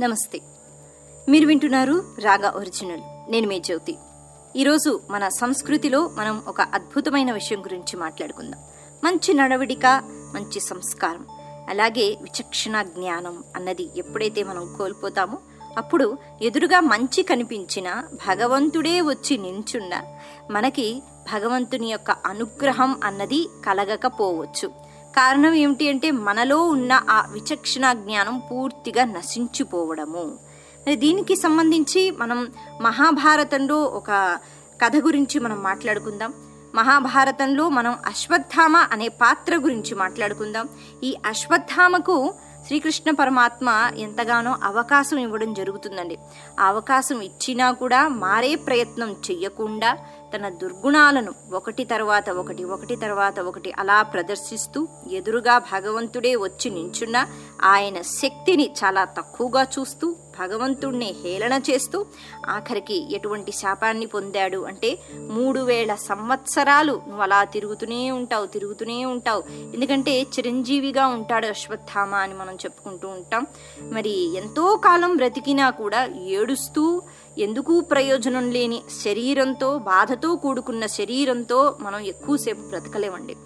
నమస్తే. 0.00 0.40
మీరు 1.28 1.46
వింటున్నారు 1.46 2.16
రాగా 2.20 2.50
ఒరిజినల్. 2.50 3.32
నేను 3.32 3.48
మీ 3.48 3.60
జ్యోతి. 3.60 3.98
ఈరోజు 4.56 5.00
మన 5.10 5.28
సంస్కృతిలో 5.28 6.08
మనం 6.08 6.42
ఒక 6.48 6.60
అద్భుతమైన 6.60 7.32
విషయం 7.32 7.60
గురించి 7.60 7.96
మాట్లాడుకుందాం. 7.96 8.60
మంచి 9.04 9.34
నడవడిక 9.34 9.86
మంచి 10.34 10.60
సంస్కారం. 10.60 11.26
అలాగే 11.68 12.18
విచక్షణ 12.22 12.82
జ్ఞానం 12.82 13.44
అన్నది 13.56 13.90
ఎప్పుడైతే 13.96 14.44
మనం 14.44 14.74
కోల్పోతామో 14.78 15.38
అప్పుడు 15.78 16.18
ఎదురుగా 16.42 16.80
మంచి 16.80 17.22
కనిపించిన 17.22 18.04
భగవంతుడే 18.26 19.00
వచ్చి 19.00 19.36
నించున్న 19.36 20.02
మనకి 20.50 21.02
భగవంతుని 21.32 21.86
యొక్క 21.86 22.10
అనుగ్రహం 22.10 23.00
అన్నది 23.04 23.48
కలగకపోవచ్చు. 23.66 24.87
కారణం 25.18 25.54
ఏమిటి 25.54 25.88
అంటే 25.88 26.10
మనలో 26.10 26.58
ఉన్న 26.62 26.92
ఆ 27.10 27.26
విచక్షణ 27.30 27.92
జ్ఞానం 27.92 28.42
పూర్తిగా 28.50 29.04
నశించిపోవడము. 29.04 30.24
మరి 30.86 30.96
దీనికి 30.96 31.36
సంబంధించి 31.36 32.10
మనం 32.10 32.48
మహాభారతంలో 32.80 33.78
ఒక 33.82 34.10
కథ 34.82 34.96
గురించి 34.96 35.40
మనం 35.40 35.62
మాట్లాడుకుందాం. 35.62 36.34
మహాభారతంలో 36.74 37.68
మనం 37.68 37.94
అశ్వత్థామ 38.06 38.76
అనే 38.76 39.08
పాత్ర 39.08 39.56
గురించి 39.56 39.94
మాట్లాడుకుందాం. 39.94 40.68
ఈ 41.04 41.16
అశ్వత్థామకు 41.26 42.34
శ్రీకృష్ణ 42.66 43.10
పరమాత్మ 43.10 43.68
ఎంతగానో 43.96 44.56
అవకాశం 44.64 45.18
ఇవ్వడం 45.18 45.54
జరుగుతుందండి. 45.54 46.16
ఆ 46.60 46.66
అవకాశం 46.66 47.20
ఇచ్చినా 47.20 47.70
కూడా 47.72 48.08
మారే 48.08 48.54
ప్రయత్నం 48.54 49.10
చెయ్యకుండా 49.30 49.96
తన 50.34 50.48
దుర్గుణాలను 50.48 51.34
ఒకటి 51.52 51.84
తర్వాత 51.84 52.30
ఒకటి 52.30 52.64
ఒకటి 52.64 52.96
తర్వాత 52.96 53.40
ఒకటి 53.40 53.72
అలా 53.78 54.02
ప్రదర్శిస్తూ 54.02 54.88
ఎదురుగా 55.10 55.58
భగవంతుడే 55.58 56.36
వచ్చి 56.36 56.70
నించున్న 56.70 57.26
ఆయన 57.62 58.00
శక్తిని 58.00 58.74
చాలా 58.84 59.04
తక్కువగా 59.04 59.66
చూస్తూ 59.78 60.16
భగవంతుణ్ణి 60.38 61.14
హేళన 61.24 61.60
చేస్తూ 61.70 62.06
ఆఖరికి 62.46 63.14
ఎటువంటి 63.14 63.52
శాపాన్ని 63.52 64.06
పొందాడు 64.06 64.66
అంటే 64.66 64.98
మూడు 65.16 65.60
వేల 65.60 65.94
సంవత్సరాలు 65.94 66.92
నువ్వు 67.06 67.22
అలా 67.22 67.44
తిరుగుతూనే 67.44 68.10
ఉంటావు 68.10 68.46
తిరుగుతూనే 68.46 69.04
ఉంటావు. 69.04 69.42
ఎందుకంటే 69.74 70.22
చిరంజీవిగా 70.22 71.06
ఉంటాడు 71.06 71.46
అశ్వత్థామ 71.46 72.14
అని 72.14 72.34
మనం 72.34 72.54
చెప్పుకుంటూ 72.54 73.08
ఉంటాం. 73.08 73.46
మరి 73.82 74.36
ఎంతో 74.36 74.76
కాలం 74.76 75.16
బ్రతికినా 75.16 75.70
కూడా 75.70 76.06
ఏడుస్తూ 76.06 77.02
ఎందుకు 77.38 77.80
ప్రయోజనం 77.80 78.50
లేని 78.50 78.82
శరీరంతో 79.04 79.78
బాధతో 79.78 80.36
కూడుకున్న 80.36 80.86
శరీరంతో 80.86 81.76
మనం 81.80 81.98
ఎక్కువసేపు 81.98 82.60
బ్రతకలేమండి. 82.60 83.36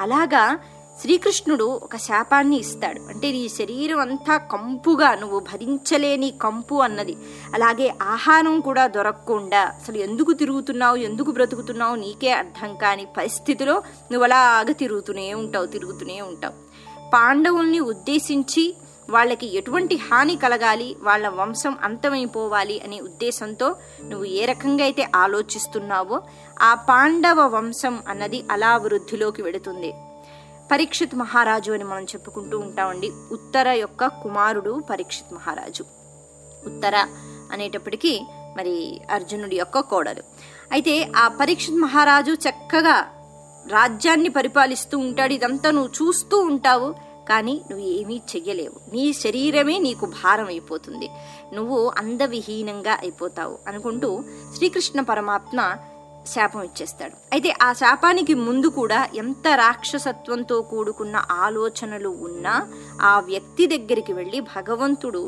అలాగా 0.00 0.58
శ్రీకృష్ణుడు 1.00 1.64
ఒక 1.64 1.96
శాపాన్ని 1.96 2.56
ఇస్తాడు. 2.56 3.00
అంటే 3.00 3.32
నీ 3.32 3.48
శరీరం 3.48 3.98
అంతా 3.98 4.36
కంపుగా 4.36 5.14
నువ్వు 5.14 5.38
భరించలేని 5.40 6.30
కంపు 6.30 6.74
అన్నది. 6.74 7.16
అలాగే 7.54 7.94
ఆహారం 8.02 8.60
కూడా 8.60 8.86
దొరకకుండా 8.86 9.60
అసలు 9.60 9.96
ఎందుకు 9.96 10.32
తిరుగుతున్నావు 10.32 10.96
ఎందుకు 10.96 11.30
బ్రతుకుతున్నావు 11.30 11.96
నీకే 11.96 12.30
అర్థం 12.30 12.76
కాని 12.76 13.06
పరిస్థితిలో 13.16 13.74
నువ్వు 14.12 14.24
అలాగ 14.24 14.72
తిరుగుతూనే 14.72 15.34
ఉంటావు 15.34 15.66
తిరుగుతూనే 15.66 16.20
ఉంటావు. 16.20 16.54
పాండవుల్ని 17.14 17.80
ఉద్దేశించి 17.80 18.76
వాళ్ళకి 19.12 19.56
ఎటువంటి 19.56 19.96
హాని 19.96 20.36
కలగాలి 20.36 20.96
వాళ్ళ 21.00 21.28
వంశం 21.28 21.78
అంతమైపోవాలి 21.82 22.80
అనే 22.84 23.00
ఉద్దేశంతో 23.00 23.76
నువ్వు 24.04 24.24
ఏ 24.24 24.44
రకంగా 24.44 24.84
అయితే 24.84 25.04
ఆలోచిస్తున్నావో 25.16 26.22
ఆ 26.62 26.74
పాండవ 26.74 27.40
వంశం 27.56 28.02
అన్నది 28.08 28.44
అలా 28.50 28.76
వృద్ధిలోకి 28.76 29.42
వెడుతుంది. 29.42 29.92
పరీక్షిత్ 30.72 31.14
మహారాజు 31.14 31.72
అని 31.72 31.84
మనం 31.84 32.04
చెప్పుకుంటూ 32.04 32.58
ఉంటామండి. 32.58 33.10
ఉత్తర 33.32 33.68
యొక్క 33.68 34.06
కుమారుడు 34.06 34.82
పరీక్షిత్ 34.90 35.34
మహారాజు. 35.34 35.84
ఉత్తర 36.66 36.96
అనేటప్పటికీ 37.52 38.12
మరి 38.56 39.00
అర్జునుడి 39.10 39.56
యొక్క 39.56 39.80
కోడలు. 39.80 40.22
అయితే 40.72 40.94
ఆ 41.16 41.28
పరీక్షిత్ 41.28 41.76
మహారాజు 41.76 42.32
చక్కగా 42.32 42.96
రాజ్యాన్ని 43.70 44.28
పరిపాలిస్తూ 44.28 44.98
ఉంటాడు. 44.98 45.32
ఇదంతా 45.32 45.70
నువ్వు 45.70 45.90
చూస్తూ 45.90 46.36
ఉంటావు. 46.40 47.11
కానీ 47.32 47.54
నువ్వు 47.70 47.86
ఏమీ 47.86 48.16
చెయ్యలేవు. 48.32 48.76
నీ 48.94 49.12
శరీరమే 49.12 49.78
నీకు 49.78 50.06
భారం 50.06 50.46
అయిపోతుంది. 50.46 51.08
నువ్వు 51.52 51.78
అందవిహీనంగా 51.98 52.94
అయిపోతావు 53.02 53.58
అనుకుంటూ 53.68 54.10
శ్రీకృష్ణ 54.56 55.00
పరమాత్మ 55.00 55.58
శాపం 56.26 56.62
ఇచ్చేస్తాడు. 56.62 57.16
అయితే 57.32 57.50
ఆ 57.62 57.72
శాపానికి 57.72 58.34
ముందు 58.46 58.68
కూడా 58.78 58.98
ఎంత 59.14 59.46
రాక్షసత్వంతో 59.62 60.56
కూడుకున్న 60.72 61.16
ఆలోచనలు 61.46 62.10
ఉన్నా 62.28 62.54
ఆ 63.02 63.14
వ్యక్తి 63.20 63.66
దగ్గరికి 63.66 64.12
వెళ్ళి 64.12 64.40
భగవంతుడు 64.56 65.22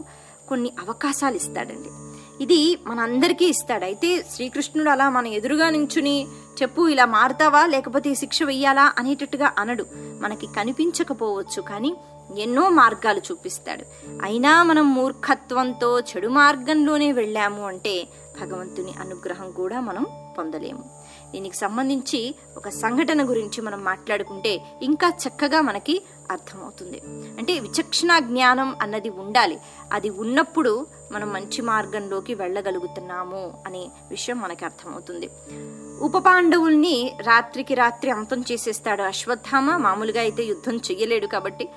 కొన్ని 0.49 0.71
అవకాశాలు 0.83 1.37
ఇస్తాడండి. 1.37 1.91
ఇది 2.41 2.79
మనందరికీ 2.87 3.45
ఇస్తాడు. 3.45 3.85
అయితే 3.85 4.25
శ్రీకృష్ణుడు 4.35 4.91
అలా 4.91 5.09
మన 5.09 5.27
ఎదురుగా 5.27 5.71
నించుని 5.71 6.27
చెప్పు 6.63 6.89
ఇలా 6.89 7.05
మారుతావా? 7.05 7.67
లేకపోతే 7.67 8.15
శిక్ష 8.15 8.43
వెయ్యాలా? 8.43 8.93
అనేటట్టుగా 8.99 9.53
అనడు. 9.59 9.87
మనకి 9.95 10.47
కనిపించకపోవచ్చు 10.47 11.63
కానీ 11.63 11.97
ఎన్నో 12.39 12.69
మార్గాలు 12.69 13.19
చూపిస్తాడు. 13.19 13.85
అయినా 14.23 14.63
మనం 14.63 14.95
మూర్ఖత్వంతో 14.95 16.01
చెడు 16.01 16.29
మార్గంలోనే 16.29 17.13
వెళ్ళాము 17.13 17.67
అంటే 17.67 18.09
భగవంతుని 18.41 18.93
అనుగ్రహం 19.01 19.51
కూడా 19.51 19.81
మనం 19.81 20.07
పొందలేము. 20.39 20.85
దీనికి 21.33 21.57
సంబంధించి 21.57 22.35
ఒక 22.57 22.69
సంఘటన 22.69 23.29
గురించి 23.29 23.61
మనం 23.61 23.85
మాట్లాడుకుంటే 23.85 24.61
ఇంకా 24.83 25.09
చక్కగా 25.09 25.61
మనకి 25.61 26.03
అర్థమవుతుంది. 26.31 27.03
అంటే 27.39 27.61
విచక్షణ 27.61 28.19
జ్ఞానం 28.19 28.77
అన్నది 28.83 29.09
ఉండాలి. 29.09 29.59
అది 29.93 30.11
ఉన్నప్పుడు 30.11 30.87
మనం 31.13 31.33
మంచి 31.33 31.63
మార్గంలోకి 31.63 32.35
వెళ్ళగలుగుతున్నాము 32.35 33.63
అనే 33.67 33.89
విషయం 34.11 34.41
మనకి 34.41 34.65
అర్థమవుతుంది. 34.65 35.31
ఉప 36.01 36.19
పాండవుల్ని 36.19 37.13
రాత్రికి 37.23 37.75
రాత్రి 37.75 38.11
అంతం 38.11 38.45
చేసేస్తాడు 38.53 39.03
అశ్వత్థామ. 39.03 39.77
మామూలుగా 39.77 40.21
అయితే 40.21 40.43
యుద్ధం 40.43 40.77
చెయ్యలేడు 40.77 41.27
కాబట్టి 41.27 41.69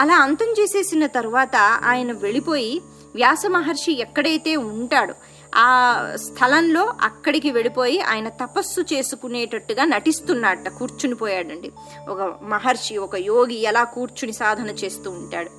అలా 0.00 0.16
అంతం 0.16 0.46
చేసేసిన 0.46 1.06
తర్వాత 1.06 1.56
ఆయన 1.84 2.12
వెళ్ళిపోయి 2.12 2.82
వ్యాస 3.14 3.42
మహర్షి 3.46 4.00
ఎక్కడైతే 4.00 4.56
ఉంటాడో 4.56 5.14
ఆ 5.54 6.02
స్థలంలో 6.14 6.92
అక్కడికి 7.00 7.50
వెళ్ళిపోయి 7.50 8.00
ఆయన 8.00 8.28
తపస్సు 8.28 8.80
చేసుకునేటట్టుగా 8.80 9.84
నటిస్తున్నట్ట 9.84 10.68
కూర్చుని 10.68 11.14
పోయాడండి. 11.14 11.72
ఒక 12.08 12.38
మహర్షి 12.42 12.96
ఒక 12.96 13.14
యోగి 13.16 13.54
ఎలా 13.54 13.84
కూర్చుని 13.84 14.32
సాధన 14.32 14.70
చేస్తూ 14.70 15.10
ఉంటాడు. 15.10 15.50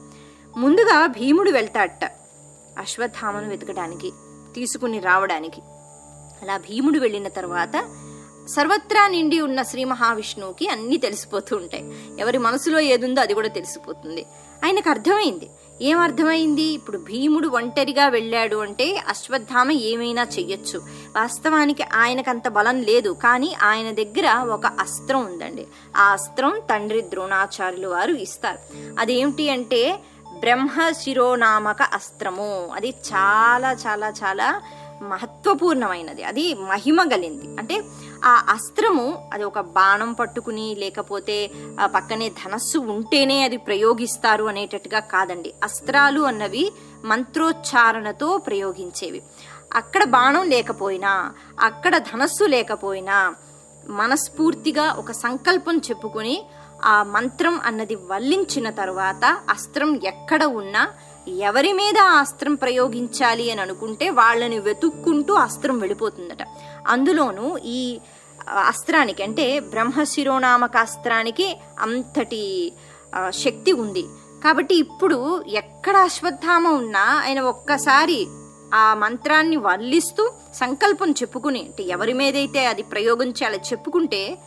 ముందుగా 0.59 1.05
భీముడు 1.05 1.51
వెళ్తాడట 1.51 2.05
అశ్వత్థామను 2.77 3.49
వెతకడానికి 3.49 4.11
తీసుకుని 4.55 4.99
రావడానికి. 4.99 5.61
అలా 6.41 6.57
భీముడు 6.57 6.99
వెళ్ళిన 6.99 7.27
తర్వాత 7.27 7.85
సర్వత్రా 8.49 9.07
నిండి 9.07 9.41
ఉన్న 9.41 9.61
శ్రీ 9.61 9.83
మహావిష్ణువుకి 9.83 10.69
అన్నీ 10.69 10.97
తెలిసిపోతూ 10.97 11.55
ఉంటాయి. 11.55 11.95
ఎవరి 12.19 12.37
మనసులో 12.37 12.79
ఏదుందో 12.79 13.21
అది 13.21 13.33
కూడా 13.33 13.47
తెలిసిపోతుంది. 13.47 14.25
ఆయనకు 14.65 14.89
అర్థమైంది. 14.89 15.49
ఏమర్థమైంది? 15.81 16.61
ఇప్పుడు 16.61 16.97
భీముడు 16.97 17.47
ఒంటరిగా 17.47 18.07
వెళ్ళాడు 18.07 18.55
అంటే 18.55 19.03
అశ్వత్థామ 19.07 19.71
ఏమైనా 19.71 20.23
చెయ్యొచ్చు. 20.23 20.79
వాస్తవానికి 21.15 21.83
ఆయనకంత 21.83 22.47
బలం 22.47 22.81
లేదు 22.81 23.09
కానీ 23.09 23.55
ఆయన 23.61 23.91
దగ్గర 23.91 24.49
ఒక 24.49 24.65
అస్త్రం 24.65 25.25
ఉందండి. 25.25 25.67
ఆ 25.97 26.03
అస్త్రం 26.11 26.61
తండ్రి 26.69 27.01
ద్రోణాచార్యులు 27.01 27.87
వారు 27.87 28.13
ఇస్తారు. 28.13 28.59
అదేమిటి 28.99 29.49
అంటే 29.49 29.99
బ్రహ్మ 30.39 30.89
శిరోనామక 30.91 31.81
అస్త్రము. 31.81 32.71
అది 32.75 32.89
చాలా 32.89 33.71
చాలా 33.71 34.09
చాలా 34.09 34.61
మహత్వపూర్ణమైనది. 35.01 36.23
అది 36.23 36.53
మహిమ 36.53 37.01
గలింది. 37.01 37.57
అంటే 37.57 37.83
ఆ 38.23 38.45
అస్త్రము 38.49 39.29
అది 39.33 39.43
ఒక 39.43 39.59
బాణం 39.59 40.13
పట్టుకుని 40.13 40.75
లేకపోతే 40.79 41.51
ఆ 41.79 41.85
పక్కనే 41.85 42.29
ధనస్సు 42.29 42.79
ఉంటేనే 42.79 43.43
అది 43.43 43.57
ప్రయోగిస్తారు 43.57 44.43
అనేటట్టుగా 44.43 44.99
కాదండి. 44.99 45.53
అస్త్రాలు 45.63 46.21
అన్నవి 46.21 46.71
మంత్రోచ్చారణతో 47.05 48.37
ప్రయోగించేవి. 48.37 49.21
అక్కడ 49.73 50.03
బాణం 50.03 50.49
లేకపోయినా 50.49 51.33
అక్కడ 51.59 51.97
ధనస్సు 51.97 52.43
లేకపోయినా 52.43 53.35
మనస్ఫూర్తిగా 53.89 54.91
ఒక 54.91 55.11
సంకల్పం 55.11 55.77
చెప్పుకొని 55.77 56.35
ఆ 56.83 57.03
మంత్రం 57.03 57.59
అన్నది 57.65 57.95
వల్లించిన 57.95 58.69
తర్వాత 58.69 59.37
అస్త్రం 59.49 59.99
ఎక్కడ 60.03 60.43
ఉన్నా 60.43 60.83
ఎవరి 61.27 61.73
మీద 61.73 61.97
ఆ 62.01 62.19
అస్త్రం 62.19 62.55
ప్రయోగించాలి 62.55 63.51
అని 63.51 63.61
అనుకుంటే 63.61 64.09
వాళ్ళని 64.09 64.59
వెతుక్కుంటూ 64.59 65.33
అస్త్రం 65.33 65.79
వెళ్ళిపోతుందట. 65.79 66.43
అందులోనూ 66.87 67.57
ఈ 67.57 67.99
అస్త్రానికి 68.49 69.23
అంటే 69.23 69.59
బ్రహ్మశిరోనామక 69.59 70.77
అస్త్రానికి 70.77 71.57
అంతటి 71.79 72.73
శక్తి 73.29 73.71
ఉంది. 73.71 74.05
కాబట్టి 74.43 74.75
ఇప్పుడు 74.75 75.43
ఎక్కడ 75.47 75.97
అశ్వత్థామ 75.97 76.67
ఉన్నా 76.67 77.21
ఆయన 77.25 77.41
ఒక్కసారి 77.41 78.27
ఆ 78.73 78.93
మంత్రాన్ని 78.93 79.55
వల్లిస్తూ 79.55 80.31
సంకల్పం 80.53 81.11
చెప్పుకుని 81.11 81.59
అంటే 81.59 81.83
ఎవరి 81.83 82.13
మీదైతే 82.13 82.65
అది 82.65 82.81
ప్రయోగం 82.81 83.27
చేయాలో 83.27 83.55
చెప్పుకుంటే 83.55 84.37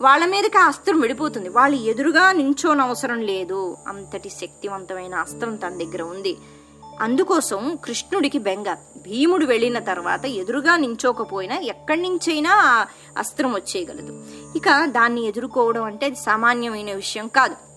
వాళ్ళ 0.00 0.26
మీదకి 0.26 0.58
ఆ 0.58 0.66
అస్త్రం 0.66 1.00
విడిపోతుంది. 1.00 1.48
వాళ్ళు 1.48 1.76
ఎదురుగా 1.76 2.32
నించోనవసరం 2.32 3.20
లేదు. 3.20 3.76
అంతటి 3.88 4.28
శక్తివంతమైన 4.28 5.14
అస్త్రం 5.14 5.56
తన 5.56 5.68
దగ్గర 5.68 6.02
ఉంది. 6.02 6.36
అందుకోసం 7.00 7.78
కృష్ణుడికి 7.84 8.38
బెంగ. 8.38 8.74
భీముడు 8.96 9.46
వెళ్ళిన 9.46 9.78
తర్వాత 9.78 10.26
ఎదురుగా 10.26 10.76
నించోకపోయినా 10.76 11.56
ఎక్కడి 11.56 12.02
నుంచైనా 12.02 12.50
ఆ 12.54 12.86
అస్త్రం 13.18 13.54
వచ్చేయగలదు. 13.54 14.24
ఇక 14.56 14.84
దాన్ని 14.84 15.26
ఎదుర్కోవడం 15.26 15.84
అంటే 15.84 16.06
అది 16.06 16.14
సామాన్యమైన 16.14 16.94
విషయం 16.94 17.28
కాదు. 17.28 17.69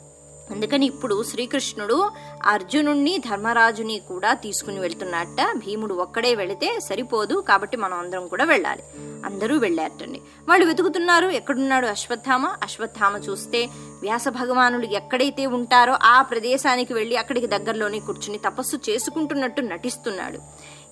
అందుకని 0.54 0.86
ఇప్పుడు 0.86 1.24
శ్రీకృష్ణుడు 1.24 2.12
అర్జునుణ్ణి 2.46 3.18
ధర్మరాజుని 3.18 4.02
కూడా 4.08 4.34
తీసుకుని 4.34 4.80
వెళ్తున్నట్ట. 4.80 5.58
భీముడు 5.58 5.94
ఒక్కడే 5.94 6.36
వెళితే 6.36 6.80
సరిపోదు 6.80 7.44
కాబట్టి 7.50 7.78
మనం 7.78 7.98
అందరం 7.98 8.28
కూడా 8.28 8.44
వెళ్ళాలి. 8.44 8.84
అందరూ 9.26 9.58
వెళ్ళారటండి. 9.58 10.22
వాళ్ళు 10.50 10.66
వెతుకుతున్నారు 10.66 11.28
ఎక్కడున్నాడు 11.28 11.88
అశ్వత్థామ? 11.88 12.46
అశ్వత్థామ 12.64 13.18
చూస్తే 13.18 13.66
వ్యాస 14.02 14.28
భగవానుడు 14.30 14.86
ఎక్కడైతే 14.86 15.46
ఉంటారో 15.46 15.98
ఆ 16.04 16.22
ప్రదేశానికి 16.22 16.94
వెళ్ళి 16.94 17.18
అక్కడికి 17.18 17.48
దగ్గరలోనే 17.48 18.00
కూర్చుని 18.00 18.38
తపస్సు 18.38 18.76
చేసుకుంటున్నట్టు 18.76 19.62
నటిస్తున్నాడు. 19.62 20.40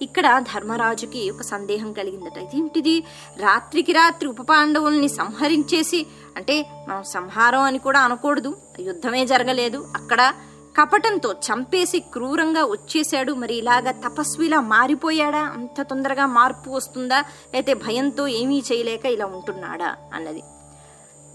ఇక్కడ 0.02 0.40
ధర్మరాజుకి 0.40 1.30
ఒక 1.30 1.42
సందేహం 1.42 1.94
కలిగిందట. 1.94 2.38
ఇదేంటిది? 2.38 3.04
రాత్రికి 3.38 3.92
రాత్రి 3.92 4.30
ఉపపాండవుల్ని 4.30 5.10
సంహరించేసి 5.10 6.08
అంటే 6.38 6.66
మనం 6.88 7.04
సంహారం 7.04 7.62
అని 7.62 7.80
కూడా 7.80 8.00
అనకూడదు 8.00 8.58
యుద్ధమే 8.80 9.26
జరగలేదు. 9.26 9.88
అక్కడ 9.96 10.34
కపటంతో 10.82 11.34
చంపేసి 11.34 12.00
క్రూరంగా 12.00 12.66
వచ్చేశాడు. 12.66 13.34
మరి 13.34 13.56
ఇలాగా 13.56 13.92
తపస్విలా 13.92 14.62
మారిపోయాడా? 14.62 15.40
అంత 15.40 15.82
తొందరగా 15.82 16.26
మార్పు 16.26 16.70
వస్తుందా? 16.70 17.24
అయితే 17.54 17.74
భయంతో 17.74 18.28
ఏమీ 18.28 18.64
చేయలేక 18.72 19.06
ఇలా 19.06 19.26
ఉంటున్నాడా? 19.26 19.96
అన్నది. 20.14 20.44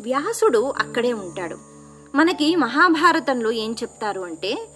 వ్యాసుడు 0.01 0.75
అక్కడే 0.79 1.13
ఉంటాడు. 1.13 1.59
మనకి 2.15 2.57
మహాభారతంలో 2.57 3.51
ఏం 3.51 3.73
చెప్తారు 3.73 4.21
అంటే 4.21 4.69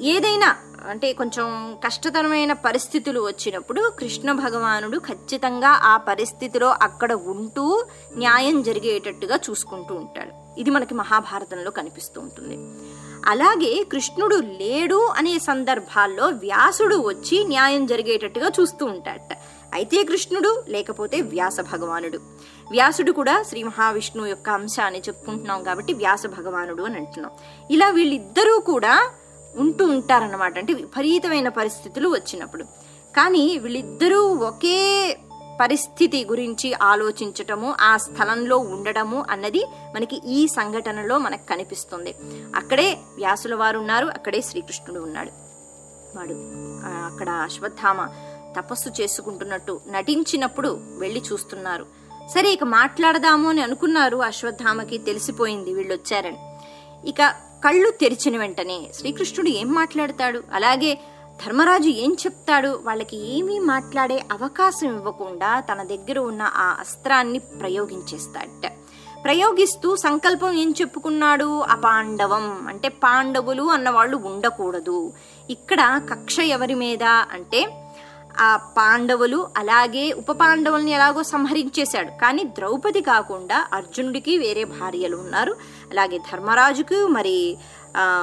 ఏదైనా 0.00 0.56
అంటే 0.88 1.12
కొంచెం 1.12 1.78
కష్టతరమైన 1.84 2.52
పరిస్థితులు 2.52 3.20
వచ్చినప్పుడు 3.20 3.92
కృష్ణ 3.98 4.32
భగవానుడు 4.32 4.98
ఖచ్చితంగా 4.98 5.68
ఆ 5.68 5.96
పరిస్థితిలో 5.96 6.68
అక్కడ 6.82 7.12
ఉంటూ 7.12 7.84
న్యాయం 8.16 8.62
జరిగేటట్టుగా 8.62 9.38
చూసుకుంటూ 9.50 9.94
ఉంటాడు. 9.94 10.60
ఇది 10.60 10.70
మనకి 10.70 10.94
మహాభారతంలో 10.94 11.70
కనిపిస్తూ 11.70 12.20
ఉంటుంది. 12.20 12.56
అలాగే 13.26 13.84
కృష్ణుడు 13.92 14.36
లేడు 14.36 15.08
అనే 15.16 15.38
సందర్భాల్లో 15.38 16.26
వ్యాసుడు 16.26 16.96
వచ్చి 16.96 17.44
న్యాయం 17.44 17.86
జరిగేటట్టుగా 17.86 18.50
చూస్తూ 18.60 18.86
ఉంటాడట. 18.86 19.36
అయితే 19.74 20.04
కృష్ణుడు 20.04 20.64
లేకపోతే 20.68 21.20
వ్యాస 21.20 21.60
భగవానుడు. 21.60 22.18
వ్యాసుడు 22.70 23.12
కూడా 23.12 23.42
శ్రీ 23.42 23.62
మహావిష్ణువు 23.62 24.28
యొక్క 24.28 24.48
అంశ 24.48 24.80
అని 24.80 24.98
చెప్పుకుంటున్నాం 24.98 25.62
కాబట్టి 25.62 25.92
వ్యాస 25.92 26.26
భగవానుడు 26.26 26.82
అని 26.82 26.96
అంటున్నాం. 26.96 27.30
ఇలా 27.70 27.90
వీళ్ళిద్దరూ 27.90 28.60
కూడా 28.60 29.10
ఉంటూ 29.58 29.84
ఉంటారన్నమాట. 29.84 30.58
అంటే 30.58 30.72
విపరీతమైన 30.72 31.48
పరిస్థితులు 31.48 32.08
వచ్చినప్పుడు. 32.08 32.64
కానీ 33.16 33.58
వీళ్ళిద్దరూ 33.58 34.22
ఒకే 34.26 35.18
పరిస్థితి 35.60 36.24
గురించి 36.24 36.74
ఆలోచించటము 36.74 37.74
ఆ 37.80 37.96
స్థలంలో 37.96 38.58
ఉండడము 38.58 39.24
అన్నది 39.30 39.66
మనకి 39.94 40.20
ఈ 40.26 40.46
సంఘటనలో 40.46 41.18
మనకు 41.18 41.48
కనిపిస్తుంది. 41.48 42.14
అక్కడే 42.56 42.98
వ్యాసుల 43.14 43.54
వారు 43.54 43.78
ఉన్నారు 43.78 44.06
అక్కడే 44.06 44.40
శ్రీకృష్ణుడు 44.40 45.00
ఉన్నాడు. 45.00 45.30
వాడు 46.18 46.34
అక్కడ 47.12 47.28
అశ్వత్థామ 47.30 48.06
తపస్సు 48.56 49.02
చేసుకుంటున్నట్టు 49.02 49.80
నటించినప్పుడు 49.90 50.80
వెళ్ళి 50.98 51.22
చూస్తున్నారు. 51.32 51.86
సరే 52.34 52.52
ఇక 52.52 52.64
మాట్లాడదాము 52.64 53.48
అని 53.48 53.62
అనుకున్నారు 53.62 54.16
అశ్వత్థామకి 54.16 54.98
తెలిసిపోయింది 54.98 55.74
వీళ్ళు 55.74 55.94
వచ్చారని 55.94 56.38
ఇక 57.08 57.47
కళ్ళు 57.64 57.90
తెరిచిన 57.90 58.38
వెంటనే 58.38 58.88
శ్రీకృష్ణుడు 58.94 59.48
ఏం 59.48 59.72
మాట్లాడతాడు? 59.72 60.42
అలాగే 60.52 60.98
ధర్మరాజు 61.46 61.88
ఏం 61.88 62.12
చెప్తాడు? 62.12 62.80
వాళ్ళకి 62.84 63.38
ఏమీ 63.38 63.58
మాట్లాడే 63.58 64.24
అవకాశం 64.32 64.86
ఇవ్వకుండా 64.86 65.60
తన 65.60 65.82
దగ్గర 65.82 66.18
ఉన్న 66.18 66.42
ఆ 66.42 66.76
అస్త్రాన్ని 66.80 67.38
ప్రయోగించేస్తాడట. 67.38 68.72
ప్రయోగిస్తూ 69.24 69.96
సంకల్పం 69.96 70.52
ఏం 70.52 70.74
చెప్పుకున్నాడు? 70.80 71.60
అపాండవం. 71.60 72.66
అంటే 72.68 72.88
పాండవులు 72.88 73.62
అన్నవాళ్ళు 73.62 74.16
ఉండకూడదు. 74.16 75.12
ఇక్కడ 75.50 76.00
కక్ష 76.10 76.38
ఎవరి 76.38 76.74
మీద? 76.74 77.02
అంటే 77.02 77.87
ఆ 78.40 78.56
పాండవులు 78.56 79.48
అలాగే 79.56 80.12
ఉప 80.12 80.30
పాండవుల్ని 80.32 80.90
ఎలాగో 80.90 81.22
సంహరించేశాడు. 81.22 82.20
కానీ 82.20 82.44
ద్రౌపది 82.44 83.00
కాకుండా 83.00 83.66
అర్జునుడికి 83.72 84.38
వేరే 84.38 84.64
భార్యలు 84.64 85.16
ఉన్నారు. 85.16 85.52
అలాగే 85.90 86.18
ధర్మరాజుకు 86.18 87.06
మరి 87.06 87.56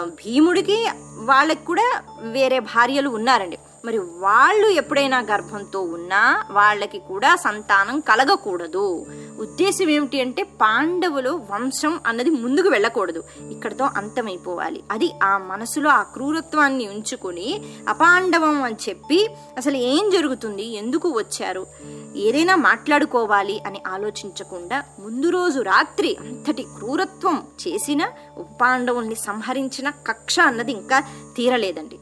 భీముడికి 0.05 0.89
వాళ్ళకి 1.19 1.65
కూడా 1.65 1.87
వేరే 2.21 2.59
భార్యలు 2.59 3.09
ఉన్నారండి. 3.09 3.57
మరి 3.85 3.97
వాళ్ళు 3.97 4.67
ఎప్పుడైనా 4.67 5.19
గర్భంతో 5.19 5.81
ఉన్నా 5.81 6.45
వాళ్ళకి 6.51 6.99
కూడా 6.99 7.35
సంతానం 7.35 7.99
కలగకూడదు. 7.99 9.05
ఉద్దేశం 9.39 9.89
ఏమిటి 9.89 10.21
అంటే 10.21 10.43
పాండవులు 10.43 11.29
వంశం 11.51 11.99
అన్నది 12.07 12.29
ముందుకు 12.29 12.69
వెళ్ళకూడదు. 12.69 13.23
ఇక్కడతో 13.51 13.89
అంతమైపోవాలి. 13.97 14.83
అది 14.91 15.13
ఆ 15.23 15.37
మనసులో 15.37 15.89
ఆ 15.89 16.03
క్రూరత్వాన్ని 16.03 16.87
ఉంచుకొని 16.87 17.61
అపాండవం 17.89 18.63
అని 18.63 18.75
చెప్పి 18.89 19.29
అసలు 19.57 19.77
ఏం 19.77 20.09
జరుగుతుంది? 20.09 20.63
ఎందుకు 20.63 21.09
వచ్చారు? 21.09 21.67
ఏదైనా 22.15 22.55
మాట్లాడుకోవాలి 22.55 23.61
అని 23.67 23.81
ఆలోచించకుండా 23.87 24.83
ముందు 24.99 25.29
రోజు 25.29 25.59
రాత్రి 25.59 26.17
అంతటి 26.19 26.63
క్రూరత్వం 26.63 27.43
చేసిన 27.67 28.07
పాండవుల్ని 28.61 29.15
సంహరించిన 29.15 29.89
కక్ష 29.89 30.39
అన్నది 30.39 30.71
ఇంకా 30.71 30.99
తీరలేదండి. 31.35 31.99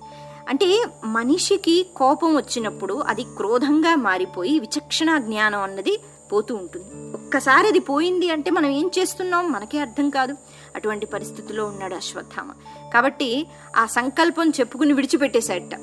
అంటే 0.50 0.86
మనిషికి 1.04 1.86
కోపం 1.95 2.36
వచ్చినప్పుడు 2.36 2.94
అది 2.94 3.24
క్రోధంగా 3.24 3.95
మారిపోయి 3.95 4.60
విచక్షణ 4.60 5.18
జ్ఞానం 5.18 5.62
అన్నది 5.62 6.00
పోతూ 6.31 6.56
ఉంటుంది. 6.56 7.13
ఒక్కసారి 7.13 7.68
అది 7.68 7.80
పోయింది 7.80 8.30
అంటే 8.30 8.51
మనం 8.51 8.69
ఏం 8.69 8.92
చేస్తున్నాం? 9.00 9.51
మనకే 9.51 9.80
అర్థం 9.80 10.10
కాదు. 10.10 10.36
అటువంటి 10.75 11.06
పరిస్థితిలో 11.06 11.66
ఉన్నాడు 11.66 11.95
అశ్వత్థామ. 11.95 12.51
కాబట్టి 12.94 13.48
ఆ 13.75 13.86
సంకల్పం 13.86 14.50
చెప్పుకుని 14.50 14.94
విడిచిపెట్టేశాట 14.94 15.80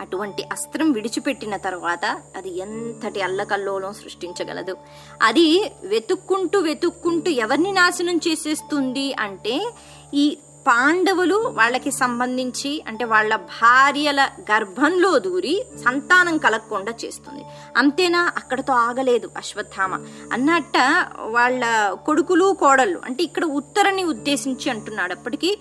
అటువంటి 0.00 0.42
అస్త్రం 0.52 0.92
విడిచిపెట్టిన 0.92 1.56
తర్వాత 1.56 2.04
అది 2.36 2.58
ఎంతటి 2.58 3.20
అల్లకల్లోలం 3.20 3.92
సృష్టించగలదు. 3.92 4.76
అది 5.22 5.72
వెతుక్కుంటూ 5.84 6.60
వెతుక్కుంటూ 6.60 7.30
ఎవరిని 7.30 7.72
నాశనం 7.72 8.16
చేసేస్తుంది 8.16 9.14
అంటే 9.14 9.72
ఈ 10.14 10.38
పాండవులు 10.66 11.34
వాళ్ళకి 11.34 11.90
సంబంధించి 11.90 12.84
అంటే 12.88 13.04
వాళ్ళ 13.04 13.36
భార్యల 13.36 14.28
గర్భంలో 14.52 15.18
దూరి 15.18 15.66
సంతానం 15.84 16.38
కలగకుండా 16.38 16.92
చేస్తుంది. 17.04 17.44
అంతేనా? 17.76 18.32
అక్కడతో 18.36 18.72
ఆగలేదు 18.72 19.30
అశ్వత్థామ. 19.36 19.94
అన్నట్ట 20.32 20.76
వాళ్ళ 21.18 21.90
కొడుకులు 22.06 22.56
కోడళ్ళు 22.60 23.00
అంటే 23.04 23.22
ఇక్కడ 23.22 23.44
ఉత్తరని 23.44 24.04
ఉద్దేశించి 24.04 24.70
అంటున్నాడు. 24.70 25.12
అప్పటికి 25.12 25.58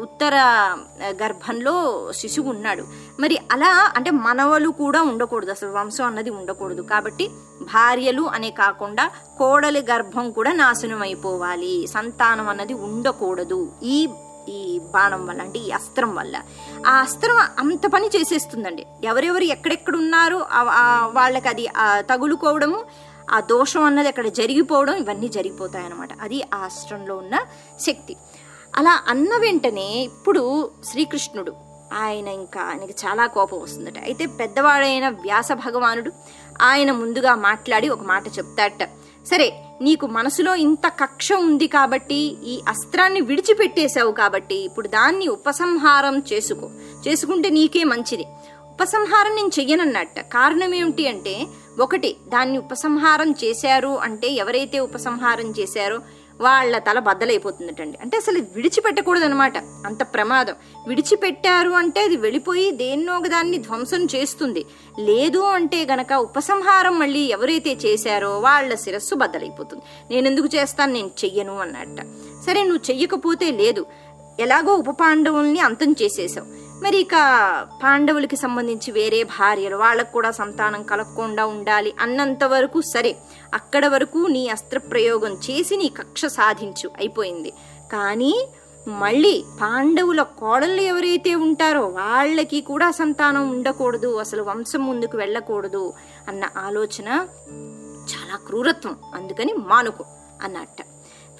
ఉత్తర 0.00 0.34
గర్భంలో 1.04 1.74
శిశువు 2.16 2.50
ఉన్నాడు. 2.50 2.84
మరి 3.20 3.38
అలా 3.52 3.92
అంటే 3.96 4.10
మనవలు 4.10 4.68
కూడా 4.68 5.02
ఉండకూడదు. 5.02 5.50
అసలు 5.50 5.70
వంశం 5.70 6.06
అన్నది 6.06 6.30
ఉండకూడదు. 6.30 6.82
కాబట్టి 6.82 7.28
భార్యలు 7.62 8.22
అనే 8.22 8.50
కాకుండా 8.50 9.10
కోడలి 9.38 9.86
గర్భం 9.90 10.30
కూడా 10.30 10.52
నాశనం 10.52 11.02
అయిపోవాలి 11.02 11.86
సంతానం 11.86 12.48
అన్నది 12.48 12.74
ఉండకూడదు. 12.74 13.72
ఈ 13.82 14.08
ఈ 14.48 14.80
బాణం 14.94 15.26
వల్ల 15.26 15.40
అంటే 15.42 15.58
ఈ 15.58 15.70
అస్త్రం 15.70 16.14
వల్ల. 16.14 16.36
ఆ 16.86 16.92
అస్త్రం 17.00 17.38
అంత 17.58 17.86
పని 17.86 18.10
చేసేస్తుందండి. 18.16 18.86
ఎవరెవరు 19.04 19.44
ఎక్కడెక్కడ 19.54 19.96
ఉన్నారో 19.96 20.38
వాళ్ళకి 21.18 21.48
అది 21.48 21.66
తగులుకోవడము 22.10 22.78
ఆ 23.34 23.40
దోషం 23.40 23.84
అన్నది 23.84 24.08
అక్కడ 24.08 24.28
జరిగిపోవడం 24.40 24.94
ఇవన్నీ 24.94 25.28
జరిగిపోతాయి 25.28 25.84
అన్నమాట 25.84 26.08
అది 26.22 26.38
ఆ 26.54 26.58
అస్త్రంలో 26.64 27.16
ఉన్న 27.16 27.36
శక్తి. 27.80 28.16
అలా 28.76 28.94
అన్న 29.08 29.32
వెంటనే 29.40 29.88
ఇప్పుడు 30.04 30.72
శ్రీకృష్ణుడు 30.90 31.52
ఆయన 31.92 32.28
ఇంకా 32.28 32.60
ఆయనకి 32.60 32.94
చాలా 33.04 33.26
కోపం 33.26 33.60
వస్తుందట. 33.62 33.98
అయితే 33.98 34.26
పెద్దవాడైన 34.26 35.08
వ్యాస 35.08 35.52
భగవానుడు 35.52 36.12
ఆయన 36.62 36.90
ముందుగా 36.92 37.34
మాట్లాడి 37.34 37.88
ఒక 37.88 38.02
మాట 38.02 38.24
చెప్తాట 38.38 38.82
సరే 39.26 39.48
నీకు 39.80 40.06
మనసులో 40.06 40.54
ఇంత 40.54 40.86
కక్ష 40.88 41.32
ఉంది 41.32 41.66
కాబట్టి 41.66 42.20
ఈ 42.44 42.60
అస్త్రాన్ని 42.68 43.20
విడిచిపెట్టేశావు 43.20 44.12
కాబట్టి 44.12 44.54
ఇప్పుడు 44.54 44.88
దాన్ని 44.88 45.28
ఉపసంహారం 45.28 46.22
చేసుకో. 46.32 46.70
చేసుకుంటే 47.08 47.50
నీకే 47.50 47.84
మంచిది. 47.84 48.26
ఉపసంహారం 48.70 49.36
నేను 49.36 49.50
చెయ్యనన్నట్ట. 49.58 50.20
కారణం 50.20 50.74
ఏమిటి 50.74 51.08
అంటే 51.08 51.46
ఒకటి 51.80 52.16
దాన్ని 52.28 52.58
ఉపసంహారం 52.58 53.34
చేశారు 53.44 53.88
అంటే 53.88 54.28
ఎవరైతే 54.32 54.78
ఉపసంహారం 54.78 55.50
చేశారో 55.58 55.98
వాళ్ళ 56.40 56.78
తల 56.78 56.98
బద్దలైపోతుందటండి. 56.98 57.98
అంటే 58.02 58.16
అసలు 58.16 58.38
విడిచిపెట్టకూడదు 58.38 59.24
అనమాట 59.24 59.58
అంత 59.58 60.02
ప్రమాదం. 60.02 60.54
విడిచిపెట్టారు 60.88 61.70
అంటే 61.70 62.00
అది 62.00 62.16
వెళ్ళిపోయి 62.16 62.70
దేన్నో 62.70 63.16
ఒక 63.16 63.26
దాన్ని 63.26 63.58
ధ్వంసం 63.58 64.04
చేస్తుంది. 64.04 64.66
లేదు 65.00 65.38
అంటే 65.38 65.84
గనక 65.84 66.12
ఉపసంహారం 66.12 66.98
మళ్ళీ 66.98 67.20
ఎవరైతే 67.20 67.72
చేశారో 67.72 68.38
వాళ్ళ 68.38 68.74
శిరస్సు 68.74 69.14
బద్దలైపోతుంది. 69.14 70.14
నేను 70.14 70.28
ఎందుకు 70.28 70.46
చేస్తాను? 70.46 70.92
నేను 70.92 71.10
చెయ్యను 71.24 71.58
అన్నట్ట. 71.58 72.00
సరే 72.46 72.62
నువ్వు 72.62 72.90
చెయ్యకపోతే 72.90 73.50
లేదు. 73.50 73.86
ఎలాగో 74.40 74.74
ఉప 74.74 74.90
పాండవుల్ని 74.90 75.60
అంతం 75.60 75.92
చేసేసావు 75.92 76.62
మరి 76.84 76.98
ఇక 76.98 77.10
పాండవులకి 77.82 78.36
సంబంధించి 78.36 78.90
వేరే 78.90 79.22
భార్యలు 79.22 79.76
వాళ్ళకు 79.76 80.12
కూడా 80.12 80.30
సంతానం 80.30 80.82
కలగకుండా 80.82 81.46
ఉండాలి 81.46 81.94
అన్నంత 82.00 82.44
వరకు 82.44 82.80
సరే. 82.80 83.16
అక్కడ 83.54 83.86
వరకు 83.86 84.18
నీ 84.18 84.48
అస్త్రప్రయోగం 84.48 85.32
చేసి 85.32 85.76
నీ 85.76 85.88
కక్ష 85.88 86.26
సాధించు. 86.26 86.90
అయిపోయింది. 86.98 87.50
కానీ 87.92 88.48
మళ్ళీ 88.88 89.44
పాండవుల 89.60 90.22
కోడళ్ళు 90.22 90.82
ఎవరైతే 90.82 91.34
ఉంటారో 91.34 91.86
వాళ్ళకి 91.86 92.60
కూడా 92.60 92.90
సంతానం 92.90 93.50
ఉండకూడదు 93.50 94.16
అసలు 94.16 94.42
వంశం 94.42 94.86
ముందుకు 94.86 95.16
వెళ్ళకూడదు 95.16 95.92
అన్న 96.28 96.44
ఆలోచన 96.56 97.26
చాలా 98.14 98.36
క్రూరత్వం. 98.46 98.96
అందుకని 99.14 99.52
మానుకో 99.52 100.04
అన్నట్ట. 100.42 100.76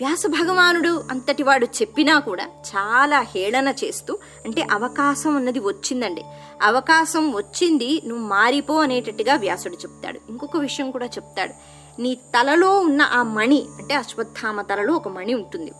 వ్యాస 0.01 0.23
భగవానుడు 0.27 1.05
అంతటి 1.11 1.43
వాడు 1.43 1.67
చెప్పినా 1.67 2.19
కూడా 2.19 2.45
చాలా 2.45 3.21
హేళన 3.21 3.69
చేస్తూ 3.69 4.19
అంటే 4.45 4.67
అవకాశం 4.71 5.37
అన్నది 5.37 5.59
వచ్చిందండి. 5.59 6.23
అవకాశం 6.63 7.33
వచ్చింది 7.33 8.03
నువ్వు 8.07 8.27
మారిపో 8.27 8.75
అనేటట్టుగా 8.75 9.35
వ్యాసుడు 9.35 9.75
చెప్తాడు. 9.75 10.21
ఇంకొక 10.29 10.57
విషయం 10.57 10.91
కూడా 10.91 11.07
చెప్తాడు. 11.07 11.55
నీ 12.03 12.15
తలలో 12.15 12.79
ఉన్న 12.79 13.03
ఆ 13.03 13.23
మణి 13.23 13.67
అంటే 13.79 13.95
అశ్వత్థామ 13.95 14.63
తలలో 14.63 14.95
ఒక 14.95 15.09
మణి 15.09 15.35
ఉంటుంది. 15.35 15.73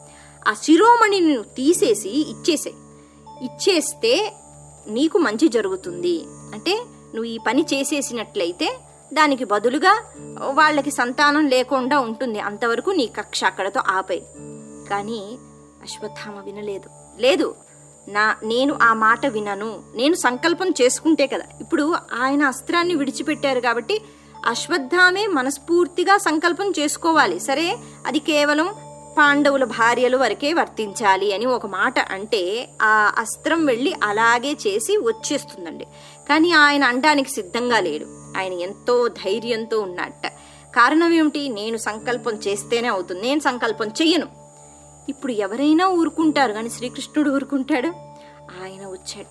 ఆ 0.49 0.53
శిరోమణిని 0.53 1.27
నువ్వు 1.27 1.55
తీసేసి 1.55 2.31
ఇచ్చేసే 2.31 2.73
ఇచ్చేస్తే 3.43 4.35
నీకు 4.89 5.19
మంచి 5.19 5.49
జరుగుతుంది. 5.49 6.25
అంటే 6.53 6.75
నువ్వు 7.15 7.25
ఈ 7.25 7.39
పని 7.47 7.63
చేసేసినట్లయితే 7.63 8.79
దానికి 9.13 9.45
బదులుగా 9.45 10.05
వాళ్ళకి 10.41 10.91
సంతానం 10.91 11.47
లేకుండా 11.47 11.99
ఉంటుంది. 11.99 12.41
అంతవరకు 12.41 12.91
నీ 12.91 13.07
కక్ష 13.07 13.45
అక్కడతో 13.45 13.83
ఆపై. 13.89 14.23
కానీ 14.91 15.39
అశ్వత్థామ 15.83 16.45
వినలేదు. 16.45 16.91
లేదు 17.19 17.55
నా 18.09 18.37
నేను 18.45 18.79
ఆ 18.83 18.95
మాట 18.95 19.27
వినను. 19.27 19.83
నేను 19.95 20.15
సంకల్పం 20.15 20.71
చేసుకుంటే 20.83 21.27
కదా. 21.27 21.45
ఇప్పుడు 21.61 21.95
ఆయన 22.23 22.43
అస్త్రాన్ని 22.43 22.95
విడిచిపెట్టారు 22.95 23.61
కాబట్టి 23.61 24.03
అశ్వత్థామే 24.47 25.27
మనస్ఫూర్తిగా 25.27 26.19
సంకల్పం 26.19 26.71
చేసుకోవాలి. 26.71 27.41
సరే 27.41 27.77
అది 28.07 28.19
కేవలం 28.19 28.75
పాండవుల 29.19 29.65
భార్యలు 29.65 30.17
వరకే 30.17 30.53
వర్తించాలి 30.53 31.35
అని 31.35 31.47
ఒక 31.47 31.67
మాట 31.67 32.13
అంటే 32.13 32.71
ఆ 32.83 33.15
అస్త్రం 33.19 33.67
వెళ్ళి 33.67 33.95
అలాగే 34.03 34.53
చేసి 34.53 34.97
వచ్చేస్తుందండి. 34.97 35.85
కానీ 36.29 36.53
ఆయన 36.53 36.85
అనడానికి 36.85 37.31
సిద్ధంగా 37.31 37.81
లేడు. 37.81 38.22
ఆయన 38.37 38.53
ఎంతో 38.53 39.09
ధైర్యంతో 39.09 39.81
ఉన్నట్ట 39.81 40.27
కారణం 40.77 41.13
ఏమిటి? 41.13 41.49
నేను 41.49 41.77
సంకల్పం 41.77 42.33
చేస్తేనే 42.33 42.89
అవుతుంది. 42.89 43.23
నేను 43.23 43.41
సంకల్పం 43.41 43.89
చెయ్యను. 43.89 44.27
ఇప్పుడు 45.09 45.33
ఎవరైనా 45.33 45.87
ఊరుకుంటారు 45.87 46.53
కానీ 46.53 46.71
శ్రీకృష్ణుడు 46.71 47.31
ఊరుకుంటాడు? 47.31 47.89
ఆయన 48.63 48.87
వచ్చేట 48.87 49.27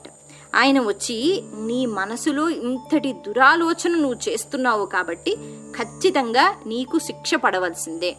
ఆయన 0.55 0.79
వచ్చి 0.79 1.43
నీ 1.53 1.86
మనసులో 1.86 2.50
ఇంతటి 2.50 3.13
దురాలోచన 3.13 3.91
నువ్వు 3.96 4.29
చేస్తున్నావు 4.29 4.86
కాబట్టి 4.86 5.36
ఖచ్చితంగా 5.77 6.55
నీకు 6.67 7.00
శిక్ష 7.00 7.36
పడవలసిందే. 7.36 8.15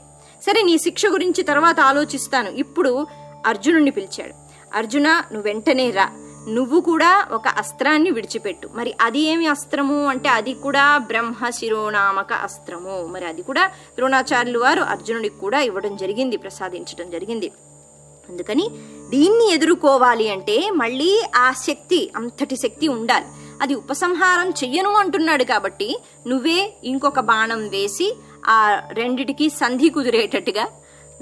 సరే 0.47 0.62
నీ 0.62 0.79
శిక్ష 0.79 1.07
గురించి 1.07 1.43
తర్వాత 1.43 1.81
ఆలోచిస్తాను. 1.81 2.51
ఇప్పుడు 2.51 3.07
అర్జునుడిని 3.47 3.91
పిలిచాడు. 3.91 4.35
అర్జున 4.77 5.09
నువ్వు 5.09 5.43
వెంటనే 5.43 5.91
రా. 5.91 6.11
నువ్వు 6.49 6.81
కూడా 6.81 7.27
ఒక 7.33 7.49
అస్త్రాన్ని 7.49 8.11
విడిచిపెట్టు. 8.11 8.69
మరి 8.75 8.95
అది 9.01 9.19
ఏమి 9.19 9.47
అస్త్రము? 9.47 10.07
అంటే 10.07 10.29
అది 10.29 10.55
కూడా 10.55 10.99
బ్రహ్మ 10.99 11.51
శిరోనామక 11.51 12.33
అస్త్రము. 12.33 13.07
మరి 13.07 13.27
అది 13.27 13.43
కూడా 13.43 13.67
ద్రోణాచార్యులు 13.67 14.59
వారు 14.59 14.81
అర్జునుడికి 14.81 15.39
కూడా 15.39 15.61
ఇవ్వడం 15.61 15.97
జరిగింది 15.97 16.37
ప్రసాదించడం 16.37 17.11
జరిగింది. 17.11 17.53
అందుకని 18.29 18.71
దీన్ని 19.11 19.53
ఎదుర్కోవాలి 19.55 20.29
అంటే 20.29 20.71
మళ్ళీ 20.71 21.23
ఆ 21.37 21.53
శక్తి 21.53 22.13
అంతటి 22.17 22.57
శక్తి 22.57 22.89
ఉండాలి. 22.89 23.25
అది 23.63 23.75
ఉపసంహారం 23.75 24.51
చెయ్యను 24.51 24.93
అంటున్నాడు 24.93 25.45
కాబట్టి 25.45 26.01
నువ్వే 26.27 26.75
ఇంకొక 26.85 27.21
బాణం 27.21 27.69
వేసి 27.69 28.17
ఆ 28.47 28.83
రెండిటికి 28.93 29.51
సంధి 29.51 29.89
కుదిరేటట్టుగా 29.89 30.69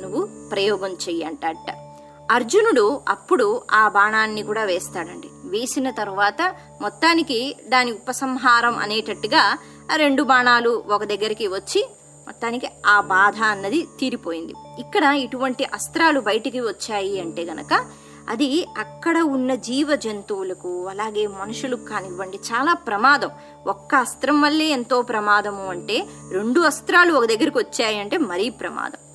నువ్వు 0.00 0.48
ప్రయోగం 0.52 0.92
చెయ్యి 0.92 1.24
అంటట 1.24 1.89
అర్జునుడు 2.30 3.00
అప్పుడు 3.08 3.62
ఆ 3.72 3.88
బాణాన్ని 3.88 4.42
కూడా 4.42 4.64
వేస్తాడండి. 4.64 5.28
వేసిన 5.44 5.90
తర్వాత 5.90 6.54
మొత్తానికి 6.80 7.56
దాని 7.68 7.92
ఉపసంహారం 7.92 8.78
అనేటట్టుగా 8.78 9.58
రెండు 9.96 10.22
బాణాలు 10.22 10.84
ఒక 10.88 11.04
దగ్గరికి 11.04 11.46
వచ్చి 11.46 11.90
మొత్తానికి 12.26 12.68
ఆ 12.86 13.00
బాధ 13.00 13.42
అన్నది 13.42 13.88
తీరిపోయింది. 14.00 14.54
ఇక్కడ 14.78 15.04
ఇటువంటి 15.04 15.64
అస్త్రాలు 15.64 16.20
బయటికి 16.20 16.60
వచ్చాయి 16.60 17.20
అంటే 17.20 17.44
గనక 17.44 17.86
అది 18.28 18.66
అక్కడ 18.78 19.18
ఉన్న 19.18 19.54
జీవ 19.54 19.94
జంతువులకు 19.94 20.86
అలాగే 20.86 21.26
మనుషులకు 21.26 21.84
కానివ్వండి 21.84 22.36
చాలా 22.36 22.74
ప్రమాదం. 22.74 23.30
ఒక్క 23.66 23.94
అస్త్రం 23.94 24.40
వల్లే 24.40 24.64
ఎంతో 24.64 25.02
ప్రమాదము 25.02 25.66
అంటే 25.66 26.06
రెండు 26.32 26.60
అస్త్రాలు 26.60 27.14
ఒక 27.14 27.24
దగ్గరికి 27.24 27.58
వచ్చాయి 27.58 27.98
అంటే 27.98 28.18
మరీ 28.18 28.50
ప్రమాదం. 28.50 29.09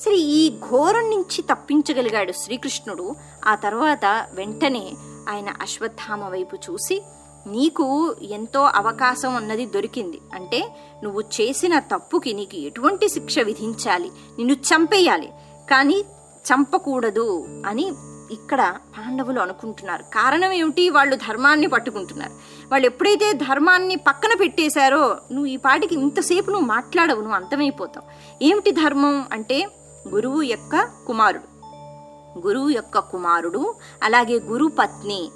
సరే 0.00 0.14
ఈ 0.14 0.58
ఘోరం 0.58 1.10
నుంచి 1.10 1.42
తప్పించగలిగాడు 1.42 2.32
శ్రీకృష్ణుడు. 2.32 3.14
ఆ 3.46 3.54
తర్వాత 3.54 4.26
వెంటనే 4.32 4.94
ఆయన 5.28 5.48
అశ్వత్థామ 5.62 6.28
వైపు 6.28 6.56
చూసి 6.56 7.02
నీకు 7.46 8.16
ఎంతో 8.22 8.60
అవకాశం 8.60 9.36
అన్నది 9.36 9.66
దొరికింది. 9.66 10.20
అంటే 10.34 10.76
నువ్వు 11.04 11.20
చేసిన 11.20 11.78
తప్పుకి 11.78 12.32
నీకు 12.32 12.56
ఎటువంటి 12.56 13.08
శిక్ష 13.08 13.38
విధించాలి? 13.38 14.08
నిన్ను 14.08 14.54
చంపేయాలి. 14.54 15.30
కానీ 15.70 16.00
చంపకూడదు 16.52 17.46
అని 17.66 17.92
ఇక్కడ 18.30 18.74
పాండవులు 18.98 19.40
అనుకుంటున్నారు. 19.40 20.02
కారణం 20.02 20.52
ఏమిటి? 20.52 20.90
వాళ్ళు 20.90 21.16
ధర్మాన్ని 21.16 21.66
పట్టుకుంటున్నారు. 21.66 22.30
వాళ్ళు 22.70 22.86
ఎప్పుడైతే 22.86 23.32
ధర్మాన్ని 23.32 23.96
పక్కన 23.96 24.30
పెట్టేశారో 24.40 25.08
నువ్వు 25.32 25.46
ఈ 25.46 25.56
పాటికి 25.56 25.94
ఇంతసేపు 25.94 26.50
నువ్వు 26.50 26.66
మాట్లాడవు 26.66 27.20
నువ్వు 27.20 27.36
అంతమైపోతావు. 27.36 28.44
ఏమిటి 28.44 28.70
ధర్మం? 28.70 29.24
అంటే 29.32 29.68
గురువు 30.08 30.42
యొక్క 30.42 30.88
కుమారుడు. 31.06 31.56
గురువు 32.46 32.68
యొక్క 32.68 32.98
కుమారుడు 32.98 33.74
అలాగే 34.02 34.38
గురు 34.38 34.72
పత్ని. 34.78 35.30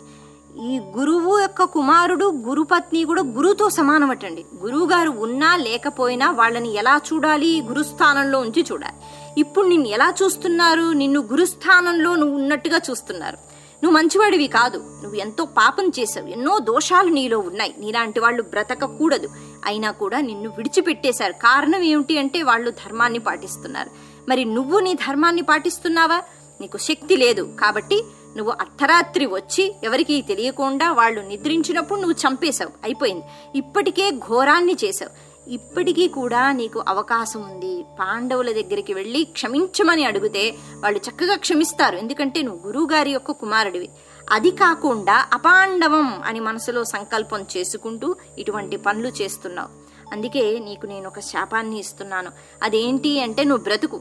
ఈ 0.58 0.78
గురువు 0.78 1.38
యొక్క 1.38 1.64
కుమారుడు 1.64 2.26
గురుపత్ని 2.26 3.04
కూడా 3.04 3.22
గురువుతో 3.22 3.70
సమానమటండి. 3.70 4.44
గురువుగారు 4.62 5.10
ఉన్నా 5.10 5.56
లేకపోయినా 5.56 6.30
వాళ్ళని 6.30 6.74
ఎలా 6.74 7.00
చూడాలి? 7.12 7.62
గురుస్థానంలో 7.62 8.38
ఉంచి 8.38 8.66
చూడాలి. 8.72 8.94
ఇప్పుడు 9.40 9.66
నిన్ను 9.66 9.88
ఎలా 9.88 10.14
చూస్తున్నారు? 10.22 10.92
నిన్ను 10.92 11.20
గురుస్థానంలో 11.20 12.16
నువ్వు 12.16 12.36
ఉన్నట్టుగా 12.36 12.80
చూస్తున్నారు. 12.90 13.36
నువ్వు 13.84 13.98
మంచివాడివి 13.98 14.46
కాదు. 14.46 14.78
నువ్వు 14.78 15.14
ఎంతో 15.14 15.44
పాపం 15.44 15.88
చేసావు 15.88 16.26
ఎన్నో 16.26 16.58
దోషాలు 16.58 17.08
నీలో 17.08 17.38
ఉన్నాయి. 17.38 17.74
నీలాంటి 17.78 18.20
వాళ్ళు 18.20 18.42
బ్రతకకూడదు. 18.42 19.28
అయినా 19.64 19.90
కూడా 19.90 20.20
నిన్ను 20.20 20.50
విడిచిపెట్టేశారు. 20.50 21.32
కారణం 21.32 21.82
ఏమిటి 21.82 22.18
అంటే 22.18 22.42
వాళ్ళు 22.42 22.70
ధర్మాన్ని 22.70 23.18
పాటిస్తున్నారు. 23.18 23.90
మరి 24.30 24.44
నువ్వు 24.44 24.78
నీ 24.78 24.94
ధర్మాన్ని 24.94 25.42
పాటిస్తున్నావా? 25.42 26.22
నీకు 26.60 26.78
శక్తి 26.78 27.16
లేదు 27.16 27.56
కాబట్టి 27.60 28.04
నువ్వు 28.36 28.52
అర్ధరాత్రి 28.60 29.26
వచ్చి 29.26 29.74
ఎవరికీ 29.84 30.22
తెలియకుండా 30.22 30.92
వాళ్ళు 30.92 31.20
నిద్రించినప్పుడు 31.20 32.00
నువ్వు 32.00 32.28
చంపేశావు. 32.28 32.70
అయిపోయింది. 32.84 33.24
ఇప్పటికే 33.54 34.10
ఘోరాన్ని 34.10 34.76
చేశావు. 34.84 35.30
ఇప్పటికీ 35.50 36.08
కూడా 36.08 36.52
నీకు 36.52 36.84
అవకాశం 36.88 37.42
ఉంది. 37.42 37.84
పాండవుల 38.00 38.52
దగ్గరికి 38.52 38.94
వెళ్ళి 38.94 39.24
క్షమించమని 39.24 40.04
అడిగితే 40.04 40.54
వాళ్ళు 40.78 41.00
చక్కగా 41.10 41.36
క్షమిస్తారు. 41.36 41.96
ఎందుకంటే 41.96 42.42
నువ్వు 42.42 42.66
గురువుగారి 42.66 43.10
యొక్క 43.10 43.30
కుమారుడివి. 43.30 43.88
అది 44.30 44.50
కాకుండా 44.50 45.28
అపాండవం 45.32 46.22
అని 46.22 46.40
మనసులో 46.40 46.84
సంకల్పం 46.84 47.46
చేసుకుంటూ 47.56 48.16
ఇటువంటి 48.38 48.76
పనులు 48.76 49.08
చేస్తున్నావు. 49.08 49.68
అందుకే 50.12 50.58
నీకు 50.58 50.86
నేను 50.86 51.06
ఒక 51.06 51.20
శాపాన్ని 51.20 51.78
ఇస్తున్నాను. 51.78 52.30
అదేంటి 52.62 53.20
అంటే 53.20 53.44
నువ్వు 53.44 53.62
బ్రతుకు. 53.64 54.00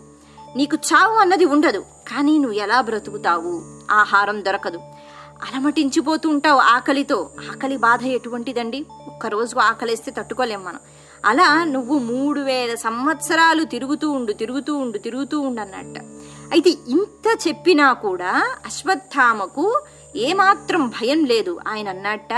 నీకు 0.56 0.75
చావు 0.75 1.13
అన్నది 1.13 1.46
ఉండదు. 1.46 1.79
కానీ 1.79 2.38
నువ్వు 2.38 2.58
ఎలా 2.58 2.82
బ్రతుకుతావు? 2.82 3.62
ఆహారం 3.91 4.46
దొరకదు. 4.46 4.77
అలమటించిపోతూ 5.44 6.29
ఉంటావు 6.29 6.60
ఆకలితో. 6.60 7.29
ఆకలి 7.51 7.77
బాధ 7.77 8.03
ఎటువంటిదండి? 8.03 8.86
ఒక్కరోజు 9.08 9.60
ఆకలిస్తే 9.60 10.12
తట్టుకోలేం 10.12 10.63
మనం. 10.63 10.79
అలా 11.25 11.63
నువ్వు 11.63 11.98
మూడు 11.98 12.41
వేల 12.41 12.75
సంవత్సరాలు 12.75 13.63
తిరుగుతూ 13.63 14.12
ఉండు 14.12 14.32
తిరుగుతూ 14.32 14.77
ఉండు 14.77 14.98
తిరుగుతూ 14.98 15.39
ఉండు 15.39 15.62
అన్నట్ట 15.62 16.00
అయితే 16.51 16.70
ఇంత 16.70 17.48
చెప్పినా 17.48 17.94
కూడా 17.94 18.56
అశ్వత్థామకు 18.65 19.82
ఏమాత్రం 20.15 20.88
భయం 20.88 21.25
లేదు. 21.25 21.60
ఆయన 21.68 21.89
అన్నట్ట 21.89 22.34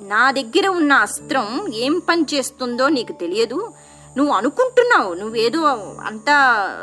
నా 0.00 0.30
దగ్గర 0.30 0.68
ఉన్న 0.68 0.92
అస్త్రం 0.92 1.72
ఏం 1.74 1.98
పని 1.98 2.26
చేస్తుందో 2.34 2.88
నీకు 2.88 3.12
తెలియదు. 3.12 3.72
నువ్వు 4.16 4.34
అనుకుంటున్నావు 4.34 5.14
నువ్వేదో 5.14 5.60
అంతా 6.04 6.36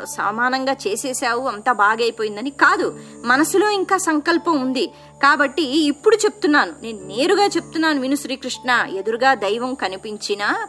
సమానంగా 0.04 0.72
చేసేసావు 0.72 1.48
అంతా 1.48 1.72
బాగైపోయిందని 1.72 2.50
కాదు. 2.50 2.98
మనసులో 3.24 3.70
ఇంకా 3.70 3.96
సంకల్పం 3.96 4.60
ఉంది. 4.60 4.86
కాబట్టి 5.22 5.62
ఇప్పుడు 5.62 6.16
చెప్తున్నాను 6.16 6.72
నేను 6.82 6.98
నేరుగా 7.06 7.46
చెప్తున్నాను 7.46 8.00
విను 8.00 8.16
శ్రీకృష్ణ 8.16 8.86
ఎదురుగా 8.96 9.34
దైవం 9.34 9.74
కనిపించినా 9.74 10.68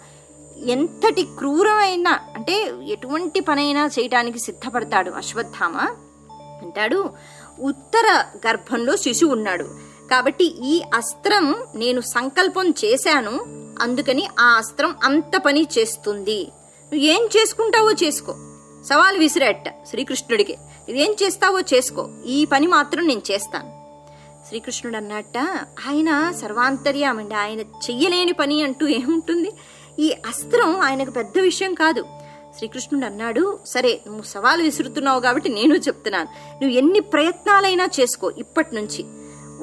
ఎంతటి 0.65 1.23
క్రూరమైన 1.23 2.07
అంటే 2.07 2.71
ఎటువంటి 2.87 3.39
పనైనా 3.39 3.85
చేయటానికి 3.85 4.39
సిద్ధపడతాడు 4.39 5.11
అశ్వత్థామ. 5.11 5.77
అంటాడు 6.61 7.09
ఉత్తర 7.59 8.23
గర్భంలో 8.47 8.95
శిశువు 8.95 9.31
ఉన్నాడు. 9.31 9.89
కాబట్టి 10.11 10.67
ఈ 10.67 10.81
అస్త్రం 10.93 11.55
నేను 11.75 12.01
సంకల్పం 12.01 12.73
చేశాను 12.85 13.31
అందుకని 13.81 14.27
ఆ 14.39 14.45
అస్త్రం 14.45 14.95
అంత 15.03 15.37
పని 15.45 15.67
చేస్తుంది. 15.79 16.43
నువ్వు 16.93 17.07
ఏం 17.07 17.29
చేసుకుంటావో 17.37 17.91
చేసుకో. 17.91 18.31
సవాల్ 18.85 19.17
విసిరేట 19.17 19.69
శ్రీకృష్ణుడికి. 19.89 20.57
ఏం 20.89 21.15
చేస్తావో 21.23 21.59
చేసుకో. 21.59 22.09
ఈ 22.25 22.45
పని 22.45 22.67
మాత్రం 22.67 23.07
నేను 23.07 23.21
చేస్తాను. 23.31 23.79
శ్రీకృష్ణుడు 24.47 24.97
అన్నట్ట 24.97 25.37
ఆయన 25.87 26.33
సర్వాంతర్యామండి. 26.41 27.35
ఆయన 27.35 27.59
చెయ్యలేని 27.59 28.31
పని 28.31 28.63
అంటూ 28.63 28.87
ఏముంటుంది? 28.87 29.51
ఈ 29.99 30.11
అస్త్రం 30.27 30.79
ఆయనకు 30.79 31.11
పెద్ద 31.11 31.39
విషయం 31.39 31.73
కాదు. 31.73 32.05
శ్రీకృష్ణుడు 32.57 33.05
అన్నాడు 33.05 33.59
సరే 33.65 34.01
నువ్వు 34.07 34.23
సవాలు 34.23 34.63
విసురుతున్నావు 34.63 35.19
కాబట్టి 35.19 35.49
నేను 35.49 35.75
చెప్తున్నాను. 35.75 36.29
నువ్వు 36.51 36.77
ఎన్ని 36.77 36.99
ప్రయత్నాలైనా 36.99 37.87
చేసుకో 37.99 38.31
ఇప్పటి 38.37 38.75
నుంచి 38.75 39.05